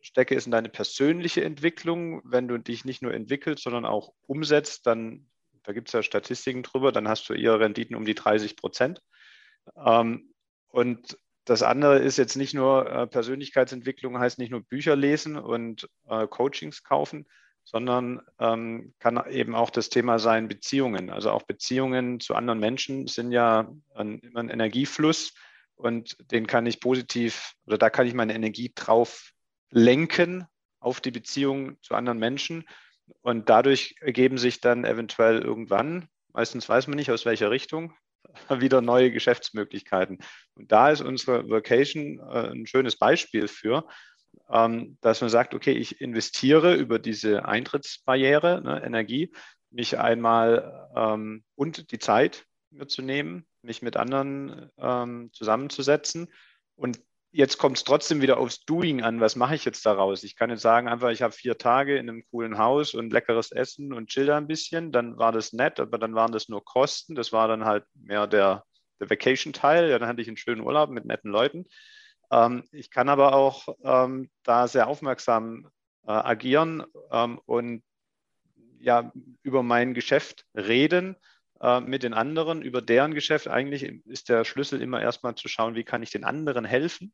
stecke 0.01 0.37
es 0.37 0.47
in 0.47 0.53
deine 0.53 0.69
persönliche 0.69 1.43
Entwicklung. 1.43 2.21
Wenn 2.25 2.49
du 2.49 2.59
dich 2.59 2.85
nicht 2.85 3.03
nur 3.03 3.15
entwickelst, 3.15 3.65
sondern 3.65 3.87
auch 3.87 4.13
umsetzt, 4.27 4.87
dann, 4.87 5.27
da 5.63 5.73
gibt 5.73 5.89
es 5.89 5.93
ja 5.93 6.03
Statistiken 6.03 6.63
drüber, 6.63 6.93
dann 6.93 7.09
hast 7.09 7.29
du 7.29 7.35
eher 7.35 7.59
Renditen 7.59 7.97
um 7.97 8.05
die 8.05 8.15
30 8.15 8.57
Prozent. 8.57 9.01
Ähm, 9.85 10.33
und 10.69 11.19
das 11.47 11.63
andere 11.63 11.99
ist 12.01 12.19
jetzt 12.19 12.37
nicht 12.37 12.55
nur 12.55 12.91
äh, 12.91 13.07
Persönlichkeitsentwicklung, 13.07 14.19
heißt 14.19 14.39
nicht 14.39 14.51
nur 14.51 14.63
Bücher 14.63 14.97
lesen 14.97 15.37
und 15.37 15.89
äh, 16.09 16.27
Coachings 16.27 16.83
kaufen, 16.83 17.27
sondern 17.67 18.23
ähm, 18.39 18.95
kann 19.01 19.21
eben 19.29 19.57
auch 19.57 19.71
das 19.71 19.91
Thema 19.91 20.21
sein 20.21 20.47
Beziehungen. 20.47 21.11
Also 21.11 21.33
auch 21.33 21.43
Beziehungen 21.43 22.21
zu 22.21 22.37
anderen 22.37 22.61
Menschen 22.61 23.09
sind 23.09 23.33
ja 23.33 23.69
ein, 23.95 24.21
immer 24.21 24.41
ein 24.41 24.51
Energiefluss 24.51 25.35
und 25.75 26.17
den 26.31 26.47
kann 26.47 26.65
ich 26.65 26.81
positiv 26.81 27.55
oder 27.67 27.77
da 27.77 27.91
kann 27.91 28.07
ich 28.07 28.15
meine 28.15 28.35
Energie 28.35 28.73
drauf 28.75 29.33
lenken 29.71 30.47
auf 30.79 31.01
die 31.01 31.11
Beziehung 31.11 31.77
zu 31.83 31.95
anderen 31.95 32.19
Menschen 32.19 32.65
und 33.21 33.49
dadurch 33.49 33.97
ergeben 34.01 34.39
sich 34.39 34.61
dann 34.61 34.85
eventuell 34.85 35.43
irgendwann, 35.43 36.09
meistens 36.33 36.69
weiß 36.69 36.87
man 36.87 36.97
nicht 36.97 37.11
aus 37.11 37.27
welcher 37.27 37.51
Richtung, 37.51 37.93
wieder 38.49 38.81
neue 38.81 39.11
Geschäftsmöglichkeiten. 39.11 40.19
Und 40.55 40.71
da 40.71 40.91
ist 40.91 41.01
unsere 41.01 41.49
Vacation 41.51 42.21
äh, 42.21 42.53
ein 42.53 42.67
schönes 42.67 42.97
Beispiel 42.97 43.49
für, 43.49 43.89
ähm, 44.51 44.99
dass 45.01 45.21
man 45.21 45.31
sagt, 45.31 45.55
okay, 45.55 45.73
ich 45.73 46.01
investiere 46.01 46.75
über 46.75 46.99
diese 46.99 47.45
Eintrittsbarriere, 47.47 48.61
ne, 48.63 48.83
Energie, 48.85 49.33
mich 49.71 49.99
einmal 49.99 50.91
ähm, 50.95 51.45
und 51.55 51.91
die 51.91 51.99
Zeit 51.99 52.47
mir 52.71 52.87
zu 52.87 53.03
nehmen, 53.03 53.47
mich 53.63 53.83
mit 53.83 53.97
anderen 53.97 54.71
ähm, 54.79 55.31
zusammenzusetzen. 55.33 56.33
Und 56.77 57.01
jetzt 57.31 57.59
kommt 57.59 57.77
es 57.77 57.85
trotzdem 57.85 58.23
wieder 58.23 58.39
aufs 58.39 58.65
Doing 58.65 59.03
an. 59.03 59.21
Was 59.21 59.37
mache 59.37 59.55
ich 59.55 59.65
jetzt 59.65 59.85
daraus? 59.85 60.25
Ich 60.25 60.37
kann 60.37 60.51
jetzt 60.51 60.63
sagen, 60.63 60.89
einfach, 60.89 61.11
ich 61.11 61.23
habe 61.23 61.33
vier 61.33 61.59
Tage 61.59 61.97
in 61.97 62.09
einem 62.09 62.25
coolen 62.31 62.59
Haus 62.59 62.95
und 62.95 63.13
leckeres 63.13 63.53
Essen 63.53 63.93
und 63.93 64.09
chill 64.09 64.27
da 64.27 64.37
ein 64.37 64.47
bisschen. 64.47 64.93
Dann 64.93 65.19
war 65.19 65.33
das 65.33 65.53
nett, 65.53 65.81
aber 65.81 65.99
dann 65.99 66.15
waren 66.15 66.33
das 66.33 66.49
nur 66.49 66.65
Kosten. 66.65 67.15
Das 67.15 67.33
war 67.33 67.49
dann 67.49 67.65
halt 67.65 67.85
mehr 67.95 68.27
der, 68.27 68.65
der 69.01 69.11
Vacation-Teil. 69.11 69.91
Ja, 69.91 69.99
dann 69.99 70.09
hatte 70.09 70.23
ich 70.23 70.29
einen 70.29 70.37
schönen 70.37 70.63
Urlaub 70.63 70.91
mit 70.91 71.05
netten 71.05 71.31
Leuten. 71.31 71.67
Ähm, 72.31 72.65
ich 72.73 72.91
kann 72.91 73.09
aber 73.09 73.35
auch 73.35 73.69
ähm, 73.83 74.31
da 74.43 74.69
sehr 74.69 74.89
aufmerksam 74.89 75.69
äh, 76.07 76.13
agieren 76.13 76.85
ähm, 77.11 77.41
und 77.47 77.83
ja, 78.79 79.13
über 79.43 79.63
mein 79.63 79.95
Geschäft 79.95 80.47
reden 80.55 81.17
äh, 81.61 81.81
mit 81.81 82.03
den 82.03 82.15
anderen, 82.15 82.63
über 82.63 82.83
deren 82.83 83.15
Geschäft. 83.15 83.49
Eigentlich 83.49 83.83
ist 84.07 84.29
der 84.29 84.45
Schlüssel 84.45 84.83
immer 84.83 85.01
erstmal 85.01 85.35
zu 85.35 85.49
schauen, 85.49 85.75
wie 85.75 85.85
kann 85.85 86.03
ich 86.03 86.11
den 86.11 86.25
anderen 86.25 86.65
helfen. 86.65 87.13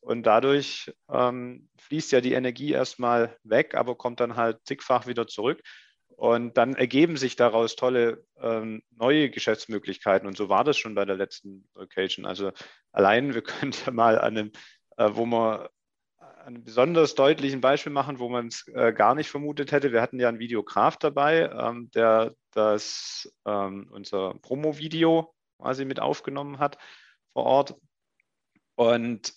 Und 0.00 0.24
dadurch 0.24 0.92
fließt 1.08 2.12
ja 2.12 2.20
die 2.20 2.34
Energie 2.34 2.72
erstmal 2.72 3.38
weg, 3.42 3.74
aber 3.74 3.94
kommt 3.94 4.20
dann 4.20 4.36
halt 4.36 4.58
zigfach 4.66 5.06
wieder 5.06 5.26
zurück. 5.28 5.62
Und 6.16 6.56
dann 6.56 6.74
ergeben 6.74 7.18
sich 7.18 7.36
daraus 7.36 7.76
tolle 7.76 8.24
ähm, 8.40 8.82
neue 8.90 9.28
Geschäftsmöglichkeiten. 9.28 10.26
Und 10.26 10.36
so 10.36 10.48
war 10.48 10.64
das 10.64 10.78
schon 10.78 10.94
bei 10.94 11.04
der 11.04 11.16
letzten 11.16 11.68
Location. 11.74 12.24
Also 12.24 12.52
allein, 12.90 13.34
wir 13.34 13.42
könnten 13.42 13.94
mal 13.94 14.18
an 14.18 14.38
einem, 14.38 14.52
äh, 14.96 15.10
wo 15.12 15.26
man 15.26 15.68
einem 16.46 16.64
besonders 16.64 17.14
deutlichen 17.16 17.60
Beispiel 17.60 17.92
machen, 17.92 18.18
wo 18.18 18.28
man 18.28 18.46
es 18.46 18.66
äh, 18.68 18.92
gar 18.92 19.14
nicht 19.14 19.28
vermutet 19.28 19.72
hätte. 19.72 19.92
Wir 19.92 20.00
hatten 20.00 20.20
ja 20.20 20.28
einen 20.28 20.38
Videograf 20.38 20.96
dabei, 20.96 21.50
ähm, 21.50 21.90
der 21.90 22.34
das 22.52 23.30
ähm, 23.44 23.88
unser 23.90 24.34
Promo-Video 24.34 25.34
quasi 25.58 25.84
mit 25.84 26.00
aufgenommen 26.00 26.58
hat 26.58 26.78
vor 27.32 27.44
Ort. 27.44 27.74
Und 28.76 29.34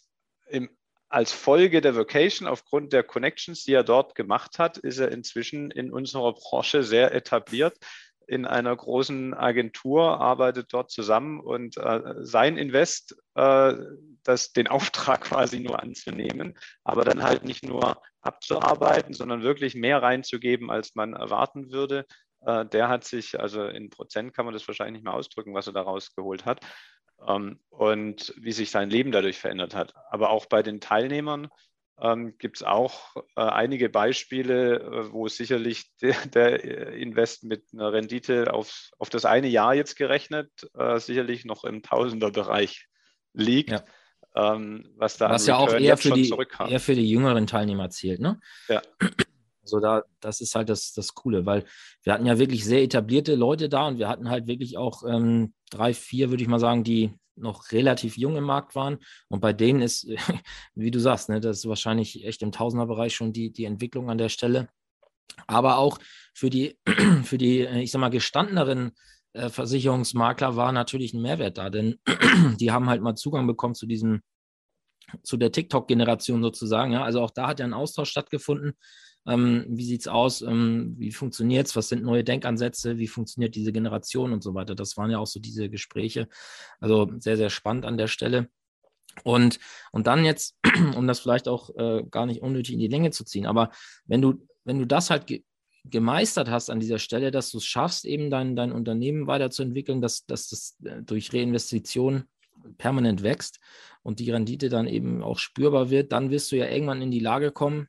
im, 0.47 0.69
als 1.09 1.31
Folge 1.31 1.81
der 1.81 1.95
Vocation, 1.95 2.47
aufgrund 2.47 2.93
der 2.93 3.03
Connections, 3.03 3.63
die 3.63 3.73
er 3.73 3.83
dort 3.83 4.15
gemacht 4.15 4.59
hat, 4.59 4.77
ist 4.77 4.99
er 4.99 5.11
inzwischen 5.11 5.71
in 5.71 5.91
unserer 5.91 6.33
Branche 6.33 6.83
sehr 6.83 7.13
etabliert 7.13 7.77
in 8.27 8.45
einer 8.45 8.75
großen 8.75 9.33
Agentur, 9.33 10.21
arbeitet 10.21 10.71
dort 10.71 10.91
zusammen 10.91 11.39
und 11.39 11.77
äh, 11.77 12.13
sein 12.19 12.57
Invest, 12.57 13.17
äh, 13.33 13.73
das, 14.23 14.53
den 14.53 14.67
Auftrag 14.67 15.21
quasi 15.31 15.59
nur 15.59 15.81
anzunehmen, 15.81 16.55
aber 16.83 17.03
dann 17.03 17.23
halt 17.23 17.43
nicht 17.43 17.63
nur 17.63 17.99
abzuarbeiten, 18.21 19.15
sondern 19.15 19.41
wirklich 19.41 19.73
mehr 19.73 20.03
reinzugeben, 20.03 20.69
als 20.69 20.93
man 20.93 21.13
erwarten 21.13 21.71
würde. 21.71 22.05
Äh, 22.41 22.67
der 22.67 22.87
hat 22.87 23.03
sich, 23.03 23.39
also 23.39 23.65
in 23.65 23.89
Prozent 23.89 24.35
kann 24.35 24.45
man 24.45 24.53
das 24.53 24.67
wahrscheinlich 24.67 25.01
nicht 25.01 25.05
mehr 25.05 25.15
ausdrücken, 25.15 25.55
was 25.55 25.65
er 25.65 25.73
da 25.73 25.81
rausgeholt 25.81 26.45
hat 26.45 26.63
und 27.19 28.33
wie 28.37 28.51
sich 28.51 28.71
sein 28.71 28.89
Leben 28.89 29.11
dadurch 29.11 29.37
verändert 29.37 29.75
hat. 29.75 29.93
Aber 30.09 30.29
auch 30.29 30.45
bei 30.45 30.63
den 30.63 30.79
Teilnehmern 30.79 31.49
ähm, 32.01 32.37
gibt 32.37 32.57
es 32.57 32.63
auch 32.63 33.15
äh, 33.35 33.41
einige 33.41 33.89
Beispiele, 33.89 34.79
äh, 34.79 35.11
wo 35.11 35.27
sicherlich 35.27 35.91
de, 36.01 36.13
der 36.33 36.63
Invest 36.93 37.43
mit 37.43 37.65
einer 37.73 37.91
Rendite 37.91 38.53
auf, 38.53 38.91
auf 38.97 39.09
das 39.09 39.25
eine 39.25 39.47
Jahr 39.47 39.75
jetzt 39.75 39.95
gerechnet 39.95 40.49
äh, 40.77 40.99
sicherlich 40.99 41.45
noch 41.45 41.63
im 41.63 41.83
Tausenderbereich 41.83 42.87
liegt. 43.33 43.71
Ja. 43.71 43.83
Ähm, 44.35 44.93
was 44.95 45.17
da 45.17 45.29
was 45.31 45.47
ja 45.47 45.57
auch 45.57 45.73
eher 45.73 45.97
für, 45.97 46.11
die, 46.11 46.31
eher 46.67 46.79
für 46.79 46.93
die 46.93 47.09
jüngeren 47.09 47.47
Teilnehmer 47.47 47.89
zählt, 47.89 48.19
ne? 48.19 48.39
Ja. 48.67 48.81
Also 49.61 49.81
da, 49.81 50.03
das 50.19 50.41
ist 50.41 50.55
halt 50.55 50.67
das, 50.67 50.93
das 50.93 51.13
Coole, 51.13 51.45
weil 51.45 51.63
wir 52.01 52.13
hatten 52.13 52.25
ja 52.25 52.39
wirklich 52.39 52.65
sehr 52.65 52.81
etablierte 52.81 53.35
Leute 53.35 53.69
da 53.69 53.87
und 53.87 53.99
wir 53.99 54.07
hatten 54.07 54.27
halt 54.27 54.47
wirklich 54.47 54.77
auch 54.77 55.03
ähm, 55.07 55.53
drei, 55.69 55.93
vier, 55.93 56.29
würde 56.29 56.43
ich 56.43 56.49
mal 56.49 56.59
sagen, 56.59 56.83
die 56.83 57.13
noch 57.35 57.71
relativ 57.71 58.17
jung 58.17 58.35
im 58.35 58.43
Markt 58.43 58.75
waren. 58.75 58.97
Und 59.29 59.39
bei 59.39 59.53
denen 59.53 59.81
ist, 59.81 60.07
wie 60.75 60.91
du 60.91 60.99
sagst, 60.99 61.29
ne, 61.29 61.39
das 61.39 61.59
ist 61.59 61.69
wahrscheinlich 61.69 62.25
echt 62.25 62.41
im 62.41 62.51
Tausenderbereich 62.51 63.15
schon 63.15 63.33
die, 63.33 63.51
die 63.51 63.65
Entwicklung 63.65 64.09
an 64.09 64.17
der 64.17 64.29
Stelle. 64.29 64.69
Aber 65.47 65.77
auch 65.77 65.99
für 66.33 66.49
die, 66.49 66.77
für 67.23 67.37
die, 67.37 67.61
äh, 67.61 67.81
ich 67.81 67.91
sag 67.91 67.99
mal, 67.99 68.09
gestandeneren 68.09 68.91
äh, 69.33 69.49
Versicherungsmakler 69.49 70.55
war 70.55 70.71
natürlich 70.71 71.13
ein 71.13 71.21
Mehrwert 71.21 71.57
da, 71.57 71.69
denn 71.69 71.99
die 72.59 72.71
haben 72.71 72.89
halt 72.89 73.01
mal 73.01 73.15
Zugang 73.15 73.47
bekommen 73.47 73.75
zu 73.75 73.85
diesem, 73.85 74.21
zu 75.23 75.37
der 75.37 75.51
TikTok-Generation 75.51 76.43
sozusagen. 76.43 76.93
Ja, 76.93 77.03
also 77.03 77.21
auch 77.21 77.31
da 77.31 77.47
hat 77.47 77.59
ja 77.59 77.65
ein 77.65 77.73
Austausch 77.73 78.09
stattgefunden. 78.09 78.73
Ähm, 79.29 79.65
wie 79.69 79.85
sieht 79.85 80.01
es 80.01 80.07
aus? 80.07 80.41
Ähm, 80.41 80.95
wie 80.97 81.11
funktioniert 81.11 81.67
es? 81.67 81.75
Was 81.75 81.89
sind 81.89 82.03
neue 82.03 82.23
Denkansätze? 82.23 82.97
Wie 82.97 83.07
funktioniert 83.07 83.55
diese 83.55 83.71
Generation 83.71 84.33
und 84.33 84.43
so 84.43 84.55
weiter? 84.55 84.75
Das 84.75 84.97
waren 84.97 85.11
ja 85.11 85.19
auch 85.19 85.27
so 85.27 85.39
diese 85.39 85.69
Gespräche. 85.69 86.27
Also 86.79 87.11
sehr, 87.19 87.37
sehr 87.37 87.49
spannend 87.49 87.85
an 87.85 87.97
der 87.97 88.07
Stelle. 88.07 88.49
Und, 89.23 89.59
und 89.91 90.07
dann 90.07 90.25
jetzt, 90.25 90.57
um 90.95 91.07
das 91.07 91.19
vielleicht 91.19 91.47
auch 91.47 91.69
äh, 91.77 92.03
gar 92.09 92.25
nicht 92.25 92.41
unnötig 92.41 92.73
in 92.73 92.79
die 92.79 92.87
Länge 92.87 93.11
zu 93.11 93.23
ziehen, 93.23 93.45
aber 93.45 93.71
wenn 94.05 94.21
du, 94.21 94.47
wenn 94.63 94.79
du 94.79 94.85
das 94.85 95.09
halt 95.09 95.27
ge 95.27 95.43
gemeistert 95.85 96.49
hast 96.49 96.69
an 96.69 96.81
dieser 96.81 96.99
Stelle, 96.99 97.31
dass 97.31 97.51
du 97.51 97.57
es 97.57 97.65
schaffst, 97.65 98.05
eben 98.05 98.29
dein, 98.29 98.55
dein 98.55 98.73
Unternehmen 98.73 99.27
weiterzuentwickeln, 99.27 100.01
dass, 100.01 100.25
dass 100.25 100.49
das 100.49 100.75
äh, 100.83 101.01
durch 101.01 101.33
Reinvestition 101.33 102.25
permanent 102.77 103.23
wächst 103.23 103.59
und 104.03 104.19
die 104.19 104.29
Rendite 104.29 104.69
dann 104.69 104.87
eben 104.87 105.23
auch 105.23 105.39
spürbar 105.39 105.89
wird, 105.89 106.11
dann 106.11 106.31
wirst 106.31 106.51
du 106.51 106.57
ja 106.57 106.67
irgendwann 106.67 107.01
in 107.01 107.11
die 107.11 107.21
Lage 107.21 107.51
kommen, 107.51 107.87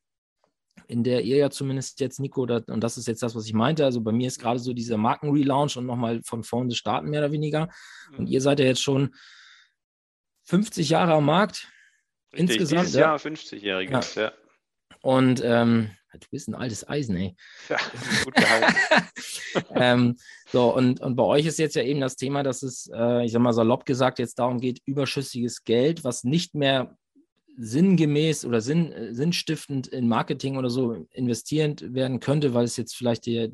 in 0.90 1.04
der 1.04 1.22
ihr 1.22 1.36
ja 1.36 1.50
zumindest 1.50 2.00
jetzt, 2.00 2.18
Nico, 2.18 2.44
da, 2.46 2.60
und 2.66 2.80
das 2.82 2.98
ist 2.98 3.06
jetzt 3.06 3.22
das, 3.22 3.36
was 3.36 3.46
ich 3.46 3.54
meinte, 3.54 3.84
also 3.84 4.00
bei 4.00 4.10
mir 4.10 4.26
ist 4.26 4.40
gerade 4.40 4.58
so 4.58 4.72
dieser 4.72 4.96
Markenrelaunch 4.96 5.76
und 5.76 5.86
nochmal 5.86 6.20
von 6.24 6.42
vorne 6.42 6.74
starten, 6.74 7.10
mehr 7.10 7.20
oder 7.20 7.32
weniger. 7.32 7.68
Und 8.16 8.26
ihr 8.26 8.40
seid 8.40 8.58
ja 8.58 8.66
jetzt 8.66 8.82
schon 8.82 9.14
50 10.44 10.90
Jahre 10.90 11.14
am 11.14 11.26
Markt. 11.26 11.68
Richtig, 12.32 12.60
insgesamt. 12.60 12.82
Dieses 12.82 12.94
ja. 12.94 13.00
Jahr 13.00 13.16
50-jähriges, 13.18 14.16
ja. 14.16 14.22
ja. 14.22 14.32
Und 15.00 15.40
ähm, 15.44 15.90
du 16.12 16.26
bist 16.30 16.48
ein 16.48 16.54
altes 16.54 16.88
Eisen, 16.88 17.16
ey. 17.16 17.36
Ja, 17.68 17.76
gut 18.24 18.34
gehalten. 18.34 18.74
ähm, 19.74 20.16
so, 20.50 20.74
und, 20.74 21.00
und 21.00 21.14
bei 21.14 21.22
euch 21.22 21.46
ist 21.46 21.60
jetzt 21.60 21.76
ja 21.76 21.82
eben 21.82 22.00
das 22.00 22.16
Thema, 22.16 22.42
dass 22.42 22.64
es, 22.64 22.90
äh, 22.92 23.24
ich 23.24 23.32
sag 23.32 23.40
mal 23.40 23.52
salopp 23.52 23.86
gesagt, 23.86 24.18
jetzt 24.18 24.40
darum 24.40 24.60
geht, 24.60 24.82
überschüssiges 24.86 25.62
Geld, 25.62 26.02
was 26.02 26.24
nicht 26.24 26.56
mehr 26.56 26.96
sinngemäß 27.62 28.46
oder 28.46 28.62
sinn, 28.62 28.90
äh, 28.92 29.14
sinnstiftend 29.14 29.86
in 29.86 30.08
Marketing 30.08 30.56
oder 30.56 30.70
so 30.70 31.06
investierend 31.12 31.94
werden 31.94 32.18
könnte, 32.18 32.54
weil 32.54 32.64
es 32.64 32.78
jetzt 32.78 32.96
vielleicht 32.96 33.26
der, 33.26 33.48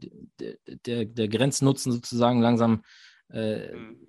der, 0.87 1.05
der, 1.05 1.29
Grenznutzen 1.29 1.90
sozusagen 1.90 2.40
langsam 2.40 2.85
äh, 3.33 3.73
mhm. 3.73 4.07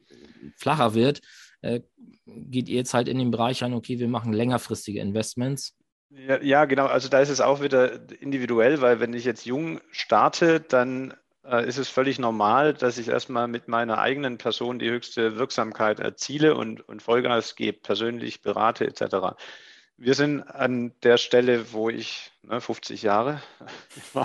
flacher 0.55 0.93
wird, 0.93 1.21
äh, 1.61 1.81
geht 2.25 2.69
ihr 2.69 2.75
jetzt 2.75 2.93
halt 2.93 3.07
in 3.07 3.17
den 3.17 3.31
Bereich 3.31 3.63
ein, 3.63 3.73
okay, 3.73 3.97
wir 3.97 4.07
machen 4.07 4.33
längerfristige 4.33 4.99
Investments. 4.99 5.75
Ja, 6.09 6.41
ja, 6.41 6.65
genau. 6.65 6.85
Also 6.85 7.09
da 7.09 7.19
ist 7.19 7.29
es 7.29 7.41
auch 7.41 7.61
wieder 7.61 7.99
individuell, 8.21 8.81
weil 8.81 8.99
wenn 8.99 9.13
ich 9.13 9.25
jetzt 9.25 9.45
jung 9.45 9.81
starte, 9.91 10.59
dann 10.59 11.15
äh, 11.43 11.67
ist 11.67 11.79
es 11.79 11.89
völlig 11.89 12.19
normal, 12.19 12.75
dass 12.75 12.99
ich 12.99 13.07
erstmal 13.07 13.47
mit 13.47 13.67
meiner 13.67 13.97
eigenen 13.97 14.37
Person 14.37 14.77
die 14.77 14.91
höchste 14.91 15.37
Wirksamkeit 15.37 15.99
erziele 15.99 16.55
und, 16.55 16.87
und 16.87 17.01
Vollgas 17.01 17.55
gebe, 17.55 17.79
persönlich 17.79 18.43
berate 18.43 18.85
etc. 18.85 19.35
Wir 19.99 20.13
sind 20.13 20.43
an 20.43 20.93
der 21.01 21.17
Stelle, 21.17 21.73
wo 21.73 21.89
ich 21.89 22.31
ne, 22.43 22.61
50 22.61 23.01
Jahre 23.01 23.41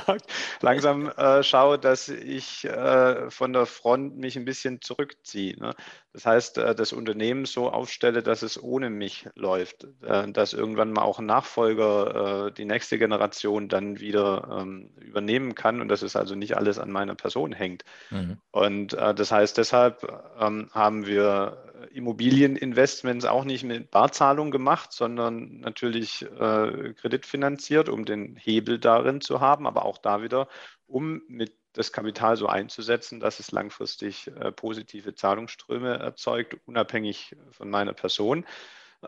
langsam 0.61 1.09
äh, 1.09 1.43
schaue, 1.43 1.79
dass 1.79 2.11
ich 2.11 2.65
äh, 2.65 3.31
von 3.31 3.55
der 3.55 3.65
Front 3.65 4.19
mich 4.19 4.37
ein 4.37 4.45
bisschen 4.45 4.83
zurückziehe. 4.83 5.59
Ne? 5.59 5.75
Das 6.13 6.27
heißt, 6.27 6.59
äh, 6.59 6.75
das 6.75 6.93
Unternehmen 6.93 7.47
so 7.47 7.71
aufstelle, 7.71 8.23
dass 8.23 8.43
es 8.43 8.63
ohne 8.63 8.91
mich 8.91 9.29
läuft, 9.35 9.87
äh, 10.03 10.31
dass 10.31 10.53
irgendwann 10.53 10.93
mal 10.93 11.03
auch 11.03 11.19
ein 11.21 11.27
Nachfolger 11.27 12.49
äh, 12.49 12.53
die 12.53 12.67
nächste 12.67 12.99
Generation 12.99 13.71
dann 13.71 13.99
wieder 13.99 14.61
ähm, 14.61 14.91
übernehmen 15.01 15.55
kann 15.55 15.81
und 15.81 15.89
dass 15.89 16.03
es 16.03 16.17
also 16.17 16.35
nicht 16.35 16.55
alles 16.57 16.79
an 16.79 16.91
meiner 16.91 17.15
Person 17.15 17.53
hängt. 17.53 17.85
Mhm. 18.11 18.37
Und 18.51 18.93
äh, 18.93 19.15
das 19.15 19.33
heißt, 19.33 19.57
deshalb 19.57 20.23
ähm, 20.39 20.69
haben 20.73 21.07
wir 21.07 21.72
Immobilieninvestments 21.93 23.25
auch 23.25 23.45
nicht 23.45 23.65
mit 23.65 23.91
Barzahlung 23.91 24.51
gemacht, 24.51 24.93
sondern 24.93 25.61
natürlich 25.61 26.23
äh, 26.23 26.95
kreditfinanziert, 26.95 27.89
um 27.89 28.05
den 28.05 28.37
Hebel 28.37 28.79
darin 28.79 29.21
zu 29.21 29.41
haben, 29.41 29.67
aber 29.67 29.85
auch 29.85 29.99
da 29.99 30.23
wieder, 30.23 30.49
um 30.87 31.23
mit 31.29 31.53
das 31.73 31.93
Kapital 31.93 32.37
so 32.37 32.47
einzusetzen, 32.47 33.21
dass 33.21 33.41
es 33.41 33.51
langfristig 33.51 34.29
äh, 34.29 34.53
positive 34.53 35.15
Zahlungsströme 35.15 35.99
erzeugt, 35.99 36.57
unabhängig 36.67 37.35
von 37.51 37.71
meiner 37.71 37.95
Person. 37.95 38.45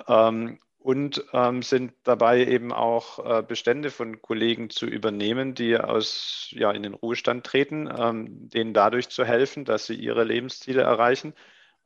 Ähm, 0.08 0.58
und 0.78 1.24
ähm, 1.32 1.62
sind 1.62 1.94
dabei 2.02 2.44
eben 2.44 2.70
auch 2.70 3.18
äh, 3.24 3.42
Bestände 3.42 3.90
von 3.90 4.20
Kollegen 4.20 4.68
zu 4.68 4.84
übernehmen, 4.84 5.54
die 5.54 5.78
aus, 5.78 6.48
ja, 6.50 6.70
in 6.72 6.82
den 6.82 6.92
Ruhestand 6.92 7.44
treten, 7.46 7.88
ähm, 7.96 8.50
denen 8.50 8.74
dadurch 8.74 9.08
zu 9.08 9.24
helfen, 9.24 9.64
dass 9.64 9.86
sie 9.86 9.94
ihre 9.94 10.24
Lebensziele 10.24 10.82
erreichen 10.82 11.32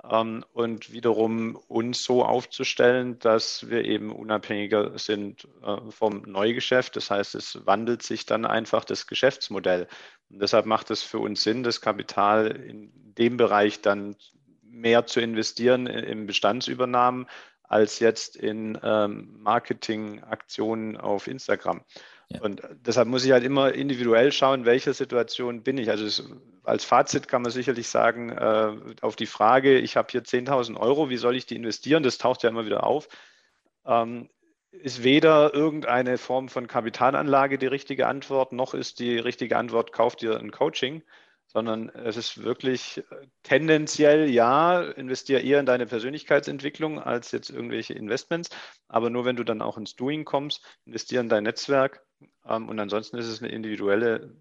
ähm, 0.02 0.44
und 0.52 0.92
wiederum 0.92 1.56
uns 1.56 2.04
so 2.04 2.24
aufzustellen, 2.24 3.18
dass 3.18 3.68
wir 3.68 3.84
eben 3.84 4.12
unabhängiger 4.12 4.98
sind 4.98 5.48
äh, 5.62 5.90
vom 5.90 6.22
Neugeschäft. 6.22 6.96
Das 6.96 7.10
heißt, 7.10 7.34
es 7.34 7.66
wandelt 7.66 8.02
sich 8.02 8.26
dann 8.26 8.44
einfach 8.44 8.84
das 8.84 9.06
Geschäftsmodell. 9.06 9.88
Und 10.30 10.40
deshalb 10.40 10.66
macht 10.66 10.90
es 10.90 11.02
für 11.02 11.18
uns 11.18 11.42
Sinn, 11.42 11.62
das 11.62 11.80
Kapital 11.80 12.48
in 12.48 12.92
dem 12.94 13.36
Bereich 13.36 13.80
dann 13.80 14.16
mehr 14.62 15.06
zu 15.06 15.20
investieren 15.20 15.86
in 15.86 16.26
Bestandsübernahmen 16.26 17.26
als 17.64 17.98
jetzt 17.98 18.36
in 18.36 18.78
ähm, 18.82 19.36
Marketingaktionen 19.40 20.96
auf 20.96 21.26
Instagram. 21.26 21.82
Ja. 22.30 22.42
Und 22.42 22.62
deshalb 22.86 23.08
muss 23.08 23.24
ich 23.24 23.32
halt 23.32 23.44
immer 23.44 23.72
individuell 23.72 24.32
schauen, 24.32 24.66
welche 24.66 24.92
Situation 24.92 25.62
bin 25.62 25.78
ich. 25.78 25.88
Also 25.90 26.04
es, 26.04 26.22
als 26.62 26.84
Fazit 26.84 27.26
kann 27.26 27.42
man 27.42 27.50
sicherlich 27.50 27.88
sagen, 27.88 28.30
äh, 28.30 28.76
auf 29.00 29.16
die 29.16 29.26
Frage, 29.26 29.78
ich 29.78 29.96
habe 29.96 30.08
hier 30.10 30.22
10.000 30.22 30.78
Euro, 30.78 31.08
wie 31.08 31.16
soll 31.16 31.36
ich 31.36 31.46
die 31.46 31.56
investieren? 31.56 32.02
Das 32.02 32.18
taucht 32.18 32.42
ja 32.42 32.50
immer 32.50 32.66
wieder 32.66 32.84
auf. 32.84 33.08
Ähm, 33.86 34.28
ist 34.70 35.02
weder 35.02 35.54
irgendeine 35.54 36.18
Form 36.18 36.50
von 36.50 36.66
Kapitalanlage 36.66 37.56
die 37.56 37.66
richtige 37.66 38.06
Antwort, 38.06 38.52
noch 38.52 38.74
ist 38.74 39.00
die 39.00 39.18
richtige 39.18 39.56
Antwort, 39.56 39.92
kauf 39.92 40.14
dir 40.14 40.38
ein 40.38 40.50
Coaching, 40.50 41.02
sondern 41.46 41.88
es 41.88 42.18
ist 42.18 42.42
wirklich 42.42 43.02
tendenziell, 43.42 44.28
ja, 44.28 44.82
investiere 44.82 45.40
eher 45.40 45.60
in 45.60 45.66
deine 45.66 45.86
Persönlichkeitsentwicklung 45.86 47.00
als 47.00 47.32
jetzt 47.32 47.48
irgendwelche 47.48 47.94
Investments, 47.94 48.50
aber 48.88 49.08
nur 49.08 49.24
wenn 49.24 49.36
du 49.36 49.44
dann 49.44 49.62
auch 49.62 49.78
ins 49.78 49.96
Doing 49.96 50.26
kommst, 50.26 50.62
investiere 50.84 51.22
in 51.22 51.30
dein 51.30 51.44
Netzwerk 51.44 52.04
und 52.44 52.78
ansonsten 52.78 53.18
ist 53.18 53.26
es 53.26 53.42
eine 53.42 53.52
individuelle 53.52 54.34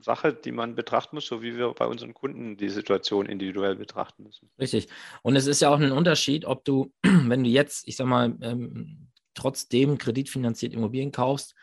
Sache, 0.00 0.34
die 0.34 0.52
man 0.52 0.74
betrachten 0.74 1.16
muss, 1.16 1.26
so 1.26 1.42
wie 1.42 1.56
wir 1.56 1.72
bei 1.72 1.86
unseren 1.86 2.14
Kunden 2.14 2.56
die 2.56 2.68
Situation 2.68 3.26
individuell 3.26 3.76
betrachten 3.76 4.24
müssen. 4.24 4.50
Richtig. 4.58 4.88
Und 5.22 5.36
es 5.36 5.46
ist 5.46 5.60
ja 5.60 5.70
auch 5.70 5.78
ein 5.78 5.92
Unterschied, 5.92 6.44
ob 6.44 6.64
du, 6.64 6.92
wenn 7.02 7.44
du 7.44 7.50
jetzt, 7.50 7.86
ich 7.86 7.96
sag 7.96 8.06
mal, 8.06 8.36
ähm, 8.42 9.08
trotzdem 9.34 9.98
kreditfinanziert 9.98 10.74
Immobilien 10.74 11.12
kaufst, 11.12 11.54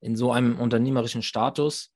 in 0.00 0.16
so 0.16 0.30
einem 0.30 0.58
unternehmerischen 0.58 1.22
Status, 1.22 1.92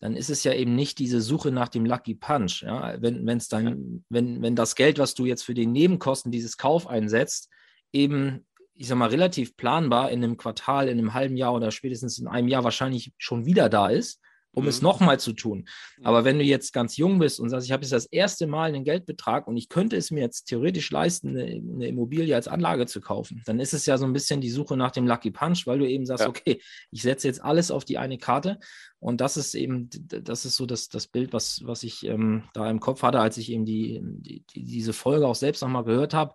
dann 0.00 0.16
ist 0.16 0.28
es 0.28 0.44
ja 0.44 0.52
eben 0.52 0.74
nicht 0.74 0.98
diese 0.98 1.20
Suche 1.20 1.52
nach 1.52 1.68
dem 1.68 1.86
Lucky 1.86 2.14
Punch. 2.14 2.62
Ja? 2.62 3.00
Wenn, 3.00 3.24
wenn's 3.26 3.48
dann, 3.48 3.66
ja. 3.66 4.00
wenn, 4.08 4.42
wenn 4.42 4.56
das 4.56 4.74
Geld, 4.74 4.98
was 4.98 5.14
du 5.14 5.24
jetzt 5.24 5.42
für 5.42 5.54
die 5.54 5.66
Nebenkosten 5.66 6.32
dieses 6.32 6.56
Kauf 6.56 6.86
einsetzt, 6.86 7.48
eben 7.92 8.44
ich 8.74 8.88
sag 8.88 8.98
mal, 8.98 9.08
relativ 9.08 9.56
planbar 9.56 10.10
in 10.10 10.22
einem 10.22 10.36
Quartal, 10.36 10.88
in 10.88 10.98
einem 10.98 11.14
halben 11.14 11.36
Jahr 11.36 11.54
oder 11.54 11.70
spätestens 11.70 12.18
in 12.18 12.26
einem 12.26 12.48
Jahr 12.48 12.64
wahrscheinlich 12.64 13.12
schon 13.18 13.46
wieder 13.46 13.68
da 13.68 13.88
ist, 13.88 14.20
um 14.54 14.64
mhm. 14.64 14.68
es 14.68 14.82
nochmal 14.82 15.20
zu 15.20 15.32
tun. 15.32 15.68
Aber 16.02 16.24
wenn 16.24 16.38
du 16.38 16.44
jetzt 16.44 16.72
ganz 16.72 16.96
jung 16.96 17.18
bist 17.18 17.40
und 17.40 17.50
sagst, 17.50 17.66
ich 17.66 17.72
habe 17.72 17.82
jetzt 17.82 17.92
das 17.92 18.06
erste 18.06 18.46
Mal 18.46 18.68
einen 18.68 18.84
Geldbetrag 18.84 19.46
und 19.46 19.56
ich 19.56 19.68
könnte 19.68 19.96
es 19.96 20.10
mir 20.10 20.20
jetzt 20.20 20.44
theoretisch 20.44 20.90
leisten, 20.90 21.30
eine, 21.30 21.44
eine, 21.44 21.88
Immobilie 21.88 22.34
als 22.34 22.48
Anlage 22.48 22.86
zu 22.86 23.00
kaufen, 23.00 23.42
dann 23.46 23.60
ist 23.60 23.74
es 23.74 23.86
ja 23.86 23.98
so 23.98 24.06
ein 24.06 24.12
bisschen 24.12 24.40
die 24.40 24.50
Suche 24.50 24.76
nach 24.76 24.92
dem 24.92 25.06
Lucky 25.06 25.30
Punch, 25.30 25.66
weil 25.66 25.78
du 25.78 25.88
eben 25.88 26.06
sagst, 26.06 26.24
ja. 26.24 26.28
okay, 26.28 26.60
ich 26.90 27.02
setze 27.02 27.28
jetzt 27.28 27.42
alles 27.42 27.70
auf 27.70 27.84
die 27.84 27.98
eine 27.98 28.18
Karte. 28.18 28.58
Und 28.98 29.20
das 29.20 29.36
ist 29.36 29.54
eben, 29.54 29.90
das 29.90 30.46
ist 30.46 30.56
so 30.56 30.66
das, 30.66 30.88
das 30.88 31.06
Bild, 31.08 31.32
was, 31.32 31.60
was 31.64 31.82
ich 31.82 32.04
ähm, 32.06 32.44
da 32.54 32.70
im 32.70 32.80
Kopf 32.80 33.02
hatte, 33.02 33.20
als 33.20 33.36
ich 33.36 33.50
eben 33.52 33.66
die, 33.66 34.00
die, 34.02 34.44
diese 34.64 34.92
Folge 34.92 35.26
auch 35.26 35.34
selbst 35.34 35.60
nochmal 35.62 35.84
gehört 35.84 36.14
habe. 36.14 36.34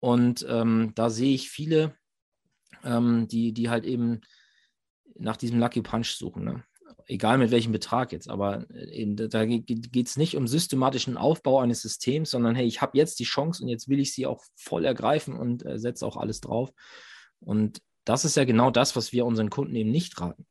Und 0.00 0.46
ähm, 0.48 0.92
da 0.94 1.10
sehe 1.10 1.34
ich 1.34 1.50
viele, 1.50 1.96
ähm, 2.84 3.28
die, 3.28 3.52
die 3.52 3.68
halt 3.68 3.84
eben 3.84 4.20
nach 5.16 5.36
diesem 5.36 5.58
Lucky 5.58 5.82
Punch 5.82 6.10
suchen. 6.10 6.44
Ne? 6.44 6.64
Egal 7.06 7.38
mit 7.38 7.50
welchem 7.50 7.72
Betrag 7.72 8.12
jetzt, 8.12 8.30
aber 8.30 8.70
äh, 8.70 8.90
eben, 8.90 9.16
da 9.16 9.44
geht 9.44 10.06
es 10.06 10.16
nicht 10.16 10.36
um 10.36 10.46
systematischen 10.46 11.16
Aufbau 11.16 11.60
eines 11.60 11.82
Systems, 11.82 12.30
sondern 12.30 12.54
hey, 12.54 12.66
ich 12.66 12.80
habe 12.80 12.96
jetzt 12.96 13.18
die 13.18 13.24
Chance 13.24 13.62
und 13.62 13.68
jetzt 13.68 13.88
will 13.88 13.98
ich 13.98 14.14
sie 14.14 14.26
auch 14.26 14.42
voll 14.56 14.84
ergreifen 14.84 15.34
und 15.34 15.64
äh, 15.66 15.78
setze 15.78 16.06
auch 16.06 16.16
alles 16.16 16.40
drauf. 16.40 16.70
Und 17.40 17.80
das 18.04 18.24
ist 18.24 18.36
ja 18.36 18.44
genau 18.44 18.70
das, 18.70 18.96
was 18.96 19.12
wir 19.12 19.26
unseren 19.26 19.50
Kunden 19.50 19.74
eben 19.74 19.90
nicht 19.90 20.20
raten. 20.20 20.46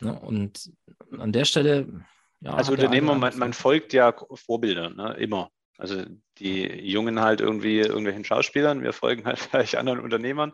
Ne? 0.00 0.18
Und 0.18 0.72
an 1.18 1.32
der 1.32 1.44
Stelle. 1.44 2.04
Ja, 2.40 2.54
Als 2.54 2.70
Unternehmer, 2.70 3.14
man, 3.14 3.38
man, 3.38 3.52
folgt 3.52 3.92
ja 3.92 4.14
Vorbildern, 4.34 4.96
ne? 4.96 5.14
immer. 5.18 5.50
Also 5.78 6.04
die 6.38 6.62
Jungen 6.88 7.20
halt 7.20 7.40
irgendwie 7.40 7.80
irgendwelchen 7.80 8.24
Schauspielern, 8.24 8.82
wir 8.82 8.92
folgen 8.92 9.24
halt 9.24 9.38
vielleicht 9.50 9.76
anderen 9.76 10.00
Unternehmern, 10.00 10.52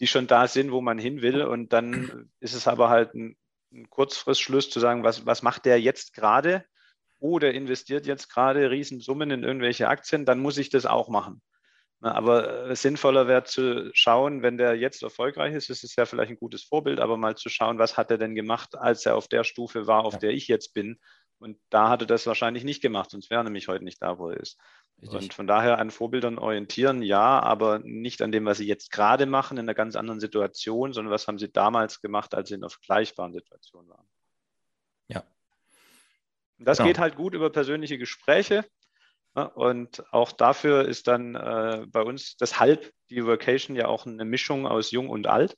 die 0.00 0.06
schon 0.06 0.26
da 0.26 0.48
sind, 0.48 0.72
wo 0.72 0.80
man 0.80 0.98
hin 0.98 1.22
will. 1.22 1.42
Und 1.42 1.72
dann 1.72 2.30
ist 2.40 2.54
es 2.54 2.66
aber 2.66 2.88
halt 2.88 3.14
ein, 3.14 3.36
ein 3.72 3.88
Kurzfristschluss 3.90 4.70
zu 4.70 4.80
sagen, 4.80 5.04
was, 5.04 5.26
was 5.26 5.42
macht 5.42 5.64
der 5.66 5.80
jetzt 5.80 6.14
gerade? 6.14 6.64
Oder 7.18 7.52
investiert 7.52 8.06
jetzt 8.06 8.30
gerade 8.30 8.70
Riesensummen 8.70 9.30
in 9.30 9.44
irgendwelche 9.44 9.88
Aktien, 9.88 10.24
dann 10.24 10.40
muss 10.40 10.56
ich 10.56 10.70
das 10.70 10.86
auch 10.86 11.08
machen. 11.08 11.42
Aber 12.02 12.74
sinnvoller 12.74 13.28
wäre 13.28 13.44
zu 13.44 13.90
schauen, 13.92 14.42
wenn 14.42 14.56
der 14.56 14.74
jetzt 14.74 15.02
erfolgreich 15.02 15.54
ist, 15.54 15.68
ist 15.68 15.84
es 15.84 15.96
ja 15.96 16.06
vielleicht 16.06 16.30
ein 16.30 16.38
gutes 16.38 16.64
Vorbild, 16.64 16.98
aber 16.98 17.18
mal 17.18 17.36
zu 17.36 17.50
schauen, 17.50 17.78
was 17.78 17.98
hat 17.98 18.10
er 18.10 18.16
denn 18.16 18.34
gemacht, 18.34 18.74
als 18.74 19.04
er 19.04 19.16
auf 19.16 19.28
der 19.28 19.44
Stufe 19.44 19.86
war, 19.86 20.06
auf 20.06 20.14
ja. 20.14 20.20
der 20.20 20.30
ich 20.30 20.48
jetzt 20.48 20.72
bin 20.72 20.98
und 21.40 21.58
da 21.70 21.88
hat 21.88 22.02
er 22.02 22.06
das 22.06 22.26
wahrscheinlich 22.26 22.64
nicht 22.64 22.82
gemacht, 22.82 23.10
sonst 23.10 23.30
wäre 23.30 23.40
er 23.40 23.44
nämlich 23.44 23.68
heute 23.68 23.84
nicht 23.84 24.02
da, 24.02 24.18
wo 24.18 24.30
er 24.30 24.38
ist. 24.38 24.58
Richtig. 25.02 25.22
Und 25.22 25.34
von 25.34 25.46
daher 25.46 25.78
an 25.78 25.90
Vorbildern 25.90 26.38
orientieren, 26.38 27.02
ja, 27.02 27.40
aber 27.40 27.78
nicht 27.78 28.20
an 28.20 28.32
dem, 28.32 28.44
was 28.44 28.58
sie 28.58 28.66
jetzt 28.66 28.90
gerade 28.90 29.24
machen, 29.24 29.56
in 29.56 29.64
einer 29.64 29.74
ganz 29.74 29.96
anderen 29.96 30.20
Situation, 30.20 30.92
sondern 30.92 31.12
was 31.12 31.26
haben 31.26 31.38
sie 31.38 31.50
damals 31.50 32.02
gemacht, 32.02 32.34
als 32.34 32.48
sie 32.48 32.56
in 32.56 32.62
einer 32.62 32.70
vergleichbaren 32.70 33.32
Situation 33.32 33.88
waren. 33.88 34.06
Ja. 35.08 35.24
Das 36.58 36.76
genau. 36.76 36.88
geht 36.88 36.98
halt 36.98 37.16
gut 37.16 37.34
über 37.34 37.50
persönliche 37.50 37.96
Gespräche. 37.96 38.64
Und 39.54 40.02
auch 40.12 40.32
dafür 40.32 40.86
ist 40.86 41.06
dann 41.06 41.36
äh, 41.36 41.86
bei 41.88 42.02
uns 42.02 42.36
deshalb 42.36 42.92
die 43.10 43.24
Vocation 43.24 43.76
ja 43.76 43.86
auch 43.86 44.04
eine 44.04 44.24
Mischung 44.24 44.66
aus 44.66 44.90
jung 44.90 45.08
und 45.08 45.28
alt. 45.28 45.56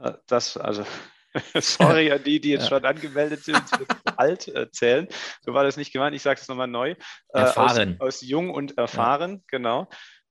Äh, 0.00 0.12
das, 0.26 0.56
also 0.56 0.86
Sorry 1.60 2.12
an 2.12 2.22
die, 2.22 2.40
die 2.40 2.50
jetzt 2.50 2.68
schon 2.68 2.84
angemeldet 2.84 3.44
sind, 3.44 3.62
alt 4.16 4.48
erzählen. 4.48 5.08
So 5.40 5.54
war 5.54 5.64
das 5.64 5.76
nicht 5.76 5.92
gemeint. 5.92 6.14
Ich 6.14 6.22
sage 6.22 6.40
es 6.40 6.48
nochmal 6.48 6.68
neu. 6.68 6.90
Äh, 6.90 7.40
erfahren. 7.40 7.96
Aus, 7.98 8.16
aus, 8.16 8.20
jung 8.22 8.50
und 8.50 8.78
erfahren, 8.78 9.42
genau. 9.48 9.88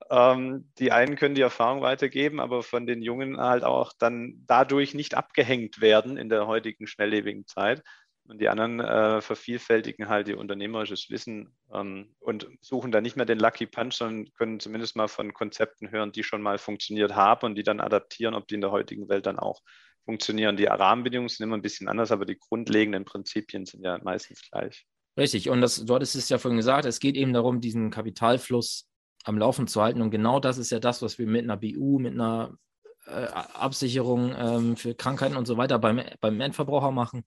Ähm, 0.10 0.70
die 0.80 0.92
einen 0.92 1.16
können 1.16 1.36
die 1.36 1.42
Erfahrung 1.42 1.82
weitergeben, 1.82 2.40
aber 2.40 2.64
von 2.64 2.86
den 2.86 3.02
Jungen 3.02 3.40
halt 3.40 3.64
auch 3.64 3.94
dann 3.98 4.44
dadurch 4.48 4.94
nicht 4.94 5.16
abgehängt 5.16 5.82
werden 5.82 6.18
in 6.18 6.30
der 6.30 6.48
heutigen 6.48 6.88
schnelllebigen 6.88 7.48
Zeit. 7.48 7.82
Und 8.26 8.40
die 8.40 8.48
anderen 8.48 8.80
äh, 8.80 9.20
vervielfältigen 9.20 10.08
halt 10.08 10.30
ihr 10.30 10.38
unternehmerisches 10.38 11.10
Wissen 11.10 11.54
ähm, 11.74 12.16
und 12.20 12.48
suchen 12.62 12.92
dann 12.92 13.04
nicht 13.04 13.18
mehr 13.18 13.26
den 13.26 13.40
Lucky 13.40 13.66
Punch, 13.66 13.96
sondern 13.96 14.32
können 14.34 14.62
zumindest 14.62 14.96
mal 14.96 15.10
von 15.10 15.34
Konzepten 15.34 15.92
hören, 15.92 16.14
die 16.14 16.24
schon 16.24 16.42
mal 16.42 16.58
funktioniert 16.58 17.16
haben 17.16 17.48
und 17.48 17.56
die 17.56 17.64
dann 17.64 17.82
adaptieren, 17.82 18.34
ob 18.34 18.48
die 18.48 18.56
in 18.56 18.62
der 18.62 18.72
heutigen 18.72 19.10
Welt 19.10 19.26
dann 19.26 19.40
auch 19.40 19.62
funktionieren. 20.06 20.58
Die 20.58 20.66
Rahmenbedingungen 20.66 21.30
sind 21.30 21.44
immer 21.46 21.58
ein 21.58 21.62
bisschen 21.62 21.88
anders, 21.88 22.12
aber 22.12 22.26
die 22.26 22.38
grundlegenden 22.38 23.06
Prinzipien 23.06 23.66
sind 23.66 23.84
ja 23.84 24.00
meistens 24.04 24.42
gleich. 24.50 24.86
Richtig, 25.18 25.50
und 25.50 25.62
das, 25.62 25.86
du 25.86 25.94
hattest 25.94 26.16
es 26.16 26.30
ja 26.30 26.38
vorhin 26.38 26.58
gesagt, 26.58 26.86
es 26.86 27.00
geht 27.00 27.16
eben 27.16 27.34
darum, 27.34 27.62
diesen 27.62 27.92
Kapitalfluss 27.92 28.88
am 29.24 29.38
Laufen 29.38 29.68
zu 29.68 29.82
halten. 29.82 30.02
Und 30.02 30.12
genau 30.12 30.40
das 30.40 30.58
ist 30.58 30.72
ja 30.72 30.80
das, 30.80 31.02
was 31.02 31.20
wir 31.20 31.28
mit 31.28 31.44
einer 31.44 31.58
BU, 31.58 32.00
mit 32.00 32.14
einer 32.14 32.58
äh, 33.06 33.28
Absicherung 33.54 34.34
ähm, 34.38 34.76
für 34.76 34.96
Krankheiten 34.96 35.38
und 35.38 35.46
so 35.46 35.58
weiter 35.58 35.80
beim, 35.80 36.02
beim 36.20 36.42
Endverbraucher 36.42 36.92
machen. 36.92 37.26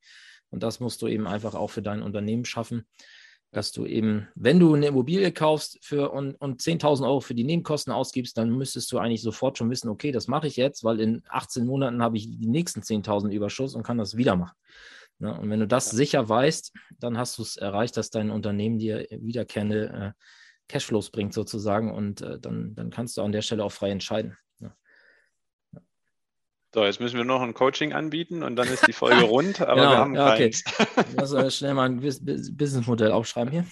Und 0.50 0.62
das 0.62 0.80
musst 0.80 1.00
du 1.02 1.06
eben 1.06 1.26
einfach 1.26 1.54
auch 1.54 1.68
für 1.68 1.82
dein 1.82 2.02
Unternehmen 2.02 2.44
schaffen 2.44 2.86
dass 3.52 3.72
du 3.72 3.86
eben, 3.86 4.28
wenn 4.34 4.58
du 4.60 4.74
eine 4.74 4.86
Immobilie 4.86 5.32
kaufst 5.32 5.78
für, 5.82 6.10
und, 6.10 6.34
und 6.34 6.60
10.000 6.60 7.04
Euro 7.06 7.20
für 7.20 7.34
die 7.34 7.44
Nebenkosten 7.44 7.92
ausgibst, 7.92 8.36
dann 8.36 8.50
müsstest 8.50 8.90
du 8.92 8.98
eigentlich 8.98 9.22
sofort 9.22 9.56
schon 9.56 9.70
wissen, 9.70 9.88
okay, 9.88 10.12
das 10.12 10.28
mache 10.28 10.46
ich 10.46 10.56
jetzt, 10.56 10.84
weil 10.84 11.00
in 11.00 11.22
18 11.28 11.64
Monaten 11.64 12.02
habe 12.02 12.16
ich 12.16 12.30
die 12.30 12.48
nächsten 12.48 12.80
10.000 12.80 13.30
Überschuss 13.30 13.74
und 13.74 13.82
kann 13.82 13.98
das 13.98 14.16
wieder 14.16 14.36
machen. 14.36 14.56
Ja, 15.18 15.30
und 15.30 15.48
wenn 15.48 15.60
du 15.60 15.66
das 15.66 15.90
sicher 15.90 16.28
weißt, 16.28 16.72
dann 16.98 17.16
hast 17.16 17.38
du 17.38 17.42
es 17.42 17.56
erreicht, 17.56 17.96
dass 17.96 18.10
dein 18.10 18.30
Unternehmen 18.30 18.78
dir 18.78 19.06
wiederkehrende 19.10 20.14
äh, 20.14 20.22
Cashflows 20.68 21.10
bringt 21.10 21.32
sozusagen 21.32 21.92
und 21.92 22.20
äh, 22.20 22.38
dann, 22.38 22.74
dann 22.74 22.90
kannst 22.90 23.16
du 23.16 23.22
an 23.22 23.32
der 23.32 23.42
Stelle 23.42 23.64
auch 23.64 23.72
frei 23.72 23.90
entscheiden. 23.90 24.36
So, 26.76 26.84
jetzt 26.84 27.00
müssen 27.00 27.16
wir 27.16 27.24
noch 27.24 27.40
ein 27.40 27.54
Coaching 27.54 27.94
anbieten 27.94 28.42
und 28.42 28.56
dann 28.56 28.68
ist 28.68 28.86
die 28.86 28.92
Folge 28.92 29.24
rund, 29.24 29.62
aber 29.62 29.76
genau, 29.76 29.90
wir 29.92 29.96
haben 29.96 30.14
ja, 30.14 30.34
okay. 30.34 30.50
keins. 30.50 30.62
Lass 31.16 31.32
uns 31.32 31.56
schnell 31.56 31.72
mal 31.72 31.88
ein 31.88 32.02
Businessmodell 32.02 33.12
aufschreiben 33.12 33.50
hier. 33.50 33.64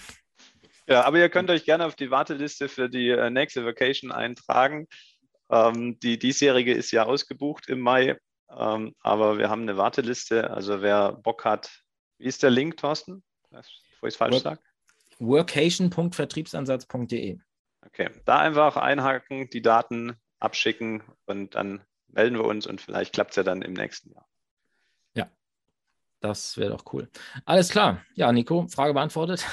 Ja, 0.88 1.05
aber 1.05 1.19
ihr 1.19 1.29
könnt 1.29 1.51
euch 1.51 1.67
gerne 1.67 1.85
auf 1.85 1.97
die 1.97 2.11
Warteliste 2.11 2.71
für 2.71 2.88
die 2.88 3.11
äh, 3.11 3.29
nächste 3.29 3.67
Vacation 3.67 4.11
eintragen. 4.11 4.88
Ähm, 5.51 6.01
die 6.01 6.19
diesjährige 6.19 6.73
ist 6.73 6.93
ja 6.93 7.05
ausgebucht 7.05 7.69
im 7.69 7.81
Mai, 7.81 8.19
ähm, 8.49 8.95
aber 9.01 9.37
wir 9.37 9.51
haben 9.51 9.61
eine 9.61 9.77
Warteliste. 9.77 10.51
Also 10.51 10.81
wer 10.81 11.12
Bock 11.12 11.45
hat, 11.45 11.83
wie 12.17 12.25
ist 12.25 12.43
der 12.43 12.49
Link, 12.49 12.79
Thorsten? 12.79 13.23
Bevor 13.51 14.09
ich 14.09 14.14
es 14.14 14.17
falsch 14.17 14.38
sage. 14.38 14.61
Workation.vertriebsansatz.de. 15.19 17.38
Okay, 17.85 18.09
da 18.25 18.38
einfach 18.38 18.79
einhaken, 18.79 19.51
die 19.51 19.61
Daten 19.61 20.17
abschicken 20.40 21.03
und 21.27 21.55
dann 21.55 21.85
melden 22.14 22.37
wir 22.37 22.44
uns 22.44 22.66
und 22.66 22.81
vielleicht 22.81 23.12
klappt 23.12 23.31
es 23.31 23.37
ja 23.37 23.42
dann 23.42 23.62
im 23.62 23.72
nächsten 23.72 24.12
Jahr. 24.12 24.27
Ja. 25.14 25.31
Das 26.20 26.57
wäre 26.57 26.70
doch 26.70 26.85
cool. 26.92 27.09
Alles 27.44 27.68
klar. 27.68 28.03
Ja, 28.14 28.33
Nico, 28.33 28.66
Frage 28.68 28.94
beantwortet. 28.94 29.44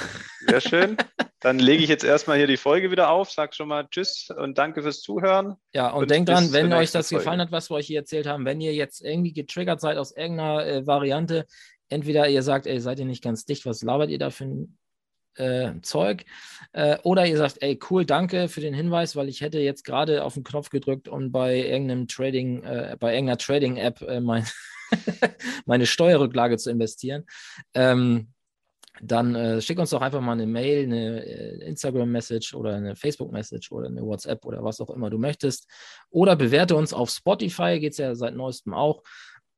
Sehr 0.47 0.61
schön. 0.61 0.97
Dann 1.41 1.57
lege 1.57 1.81
ich 1.81 1.89
jetzt 1.89 2.03
erstmal 2.03 2.37
hier 2.37 2.45
die 2.45 2.55
Folge 2.55 2.91
wieder 2.91 3.09
auf, 3.09 3.31
sag 3.31 3.55
schon 3.55 3.67
mal 3.67 3.87
Tschüss 3.89 4.29
und 4.29 4.59
danke 4.59 4.83
fürs 4.83 5.01
Zuhören. 5.01 5.55
Ja, 5.73 5.89
und, 5.89 6.03
und 6.03 6.11
denkt 6.11 6.29
dran, 6.29 6.53
wenn 6.53 6.71
euch 6.71 6.91
das 6.91 7.09
Folge. 7.09 7.23
gefallen 7.23 7.41
hat, 7.41 7.51
was 7.51 7.71
wir 7.71 7.77
euch 7.77 7.87
hier 7.87 8.01
erzählt 8.01 8.27
haben, 8.27 8.45
wenn 8.45 8.61
ihr 8.61 8.75
jetzt 8.75 9.01
irgendwie 9.01 9.33
getriggert 9.33 9.81
seid 9.81 9.97
aus 9.97 10.15
irgendeiner 10.15 10.63
äh, 10.67 10.85
Variante, 10.85 11.47
entweder 11.89 12.29
ihr 12.29 12.43
sagt, 12.43 12.67
ey, 12.67 12.79
seid 12.79 12.99
ihr 12.99 13.05
nicht 13.05 13.23
ganz 13.23 13.43
dicht, 13.45 13.65
was 13.65 13.81
labert 13.81 14.11
ihr 14.11 14.19
da 14.19 14.29
für 14.29 14.43
ein 14.43 14.77
äh, 15.35 15.71
Zeug. 15.81 16.25
Äh, 16.73 16.97
oder 17.03 17.25
ihr 17.25 17.37
sagt, 17.37 17.57
ey, 17.61 17.79
cool, 17.89 18.05
danke 18.05 18.47
für 18.47 18.61
den 18.61 18.73
Hinweis, 18.73 19.15
weil 19.15 19.29
ich 19.29 19.41
hätte 19.41 19.59
jetzt 19.59 19.83
gerade 19.83 20.23
auf 20.23 20.35
den 20.35 20.43
Knopf 20.43 20.69
gedrückt 20.69 21.07
und 21.07 21.31
bei 21.31 21.57
irgendeinem 21.57 22.07
Trading, 22.07 22.63
äh, 22.63 22.97
bei 22.99 23.13
irgendeiner 23.13 23.37
Trading-App 23.37 24.01
äh, 24.01 24.19
mein 24.19 24.45
meine 25.65 25.85
Steuerrücklage 25.85 26.57
zu 26.57 26.69
investieren. 26.69 27.25
Ähm, 27.73 28.33
dann 29.01 29.33
äh, 29.35 29.61
schick 29.61 29.79
uns 29.79 29.89
doch 29.89 30.01
einfach 30.01 30.21
mal 30.21 30.33
eine 30.33 30.45
Mail, 30.45 30.83
eine 30.83 31.25
äh, 31.25 31.65
Instagram-Message 31.65 32.53
oder 32.53 32.75
eine 32.75 32.95
Facebook-Message 32.95 33.71
oder 33.71 33.87
eine 33.87 34.03
WhatsApp 34.03 34.45
oder 34.45 34.63
was 34.63 34.79
auch 34.79 34.89
immer 34.91 35.09
du 35.09 35.17
möchtest. 35.17 35.67
Oder 36.09 36.35
bewerte 36.35 36.75
uns 36.75 36.93
auf 36.93 37.09
Spotify, 37.09 37.79
geht 37.79 37.93
es 37.93 37.97
ja 37.97 38.13
seit 38.15 38.35
neuestem 38.35 38.73
auch. 38.73 39.01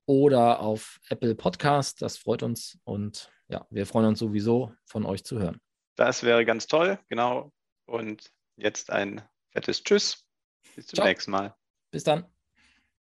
Oder 0.06 0.60
auf 0.60 1.00
Apple 1.10 1.36
Podcast, 1.36 2.02
das 2.02 2.18
freut 2.18 2.44
uns. 2.44 2.78
Und 2.84 3.32
ja, 3.54 3.68
wir 3.70 3.86
freuen 3.86 4.08
uns 4.08 4.20
sowieso, 4.20 4.74
von 4.84 5.06
euch 5.06 5.24
zu 5.24 5.40
hören. 5.40 5.62
Das 5.96 6.24
wäre 6.24 6.44
ganz 6.44 6.66
toll, 6.66 7.00
genau. 7.08 7.54
Und 7.86 8.32
jetzt 8.58 8.90
ein 8.90 9.22
fettes 9.52 9.84
Tschüss. 9.84 10.26
Bis 10.76 10.88
zum 10.88 10.98
Ciao. 10.98 11.08
nächsten 11.08 11.32
Mal. 11.32 11.56
Bis 11.92 12.04
dann. 12.04 12.33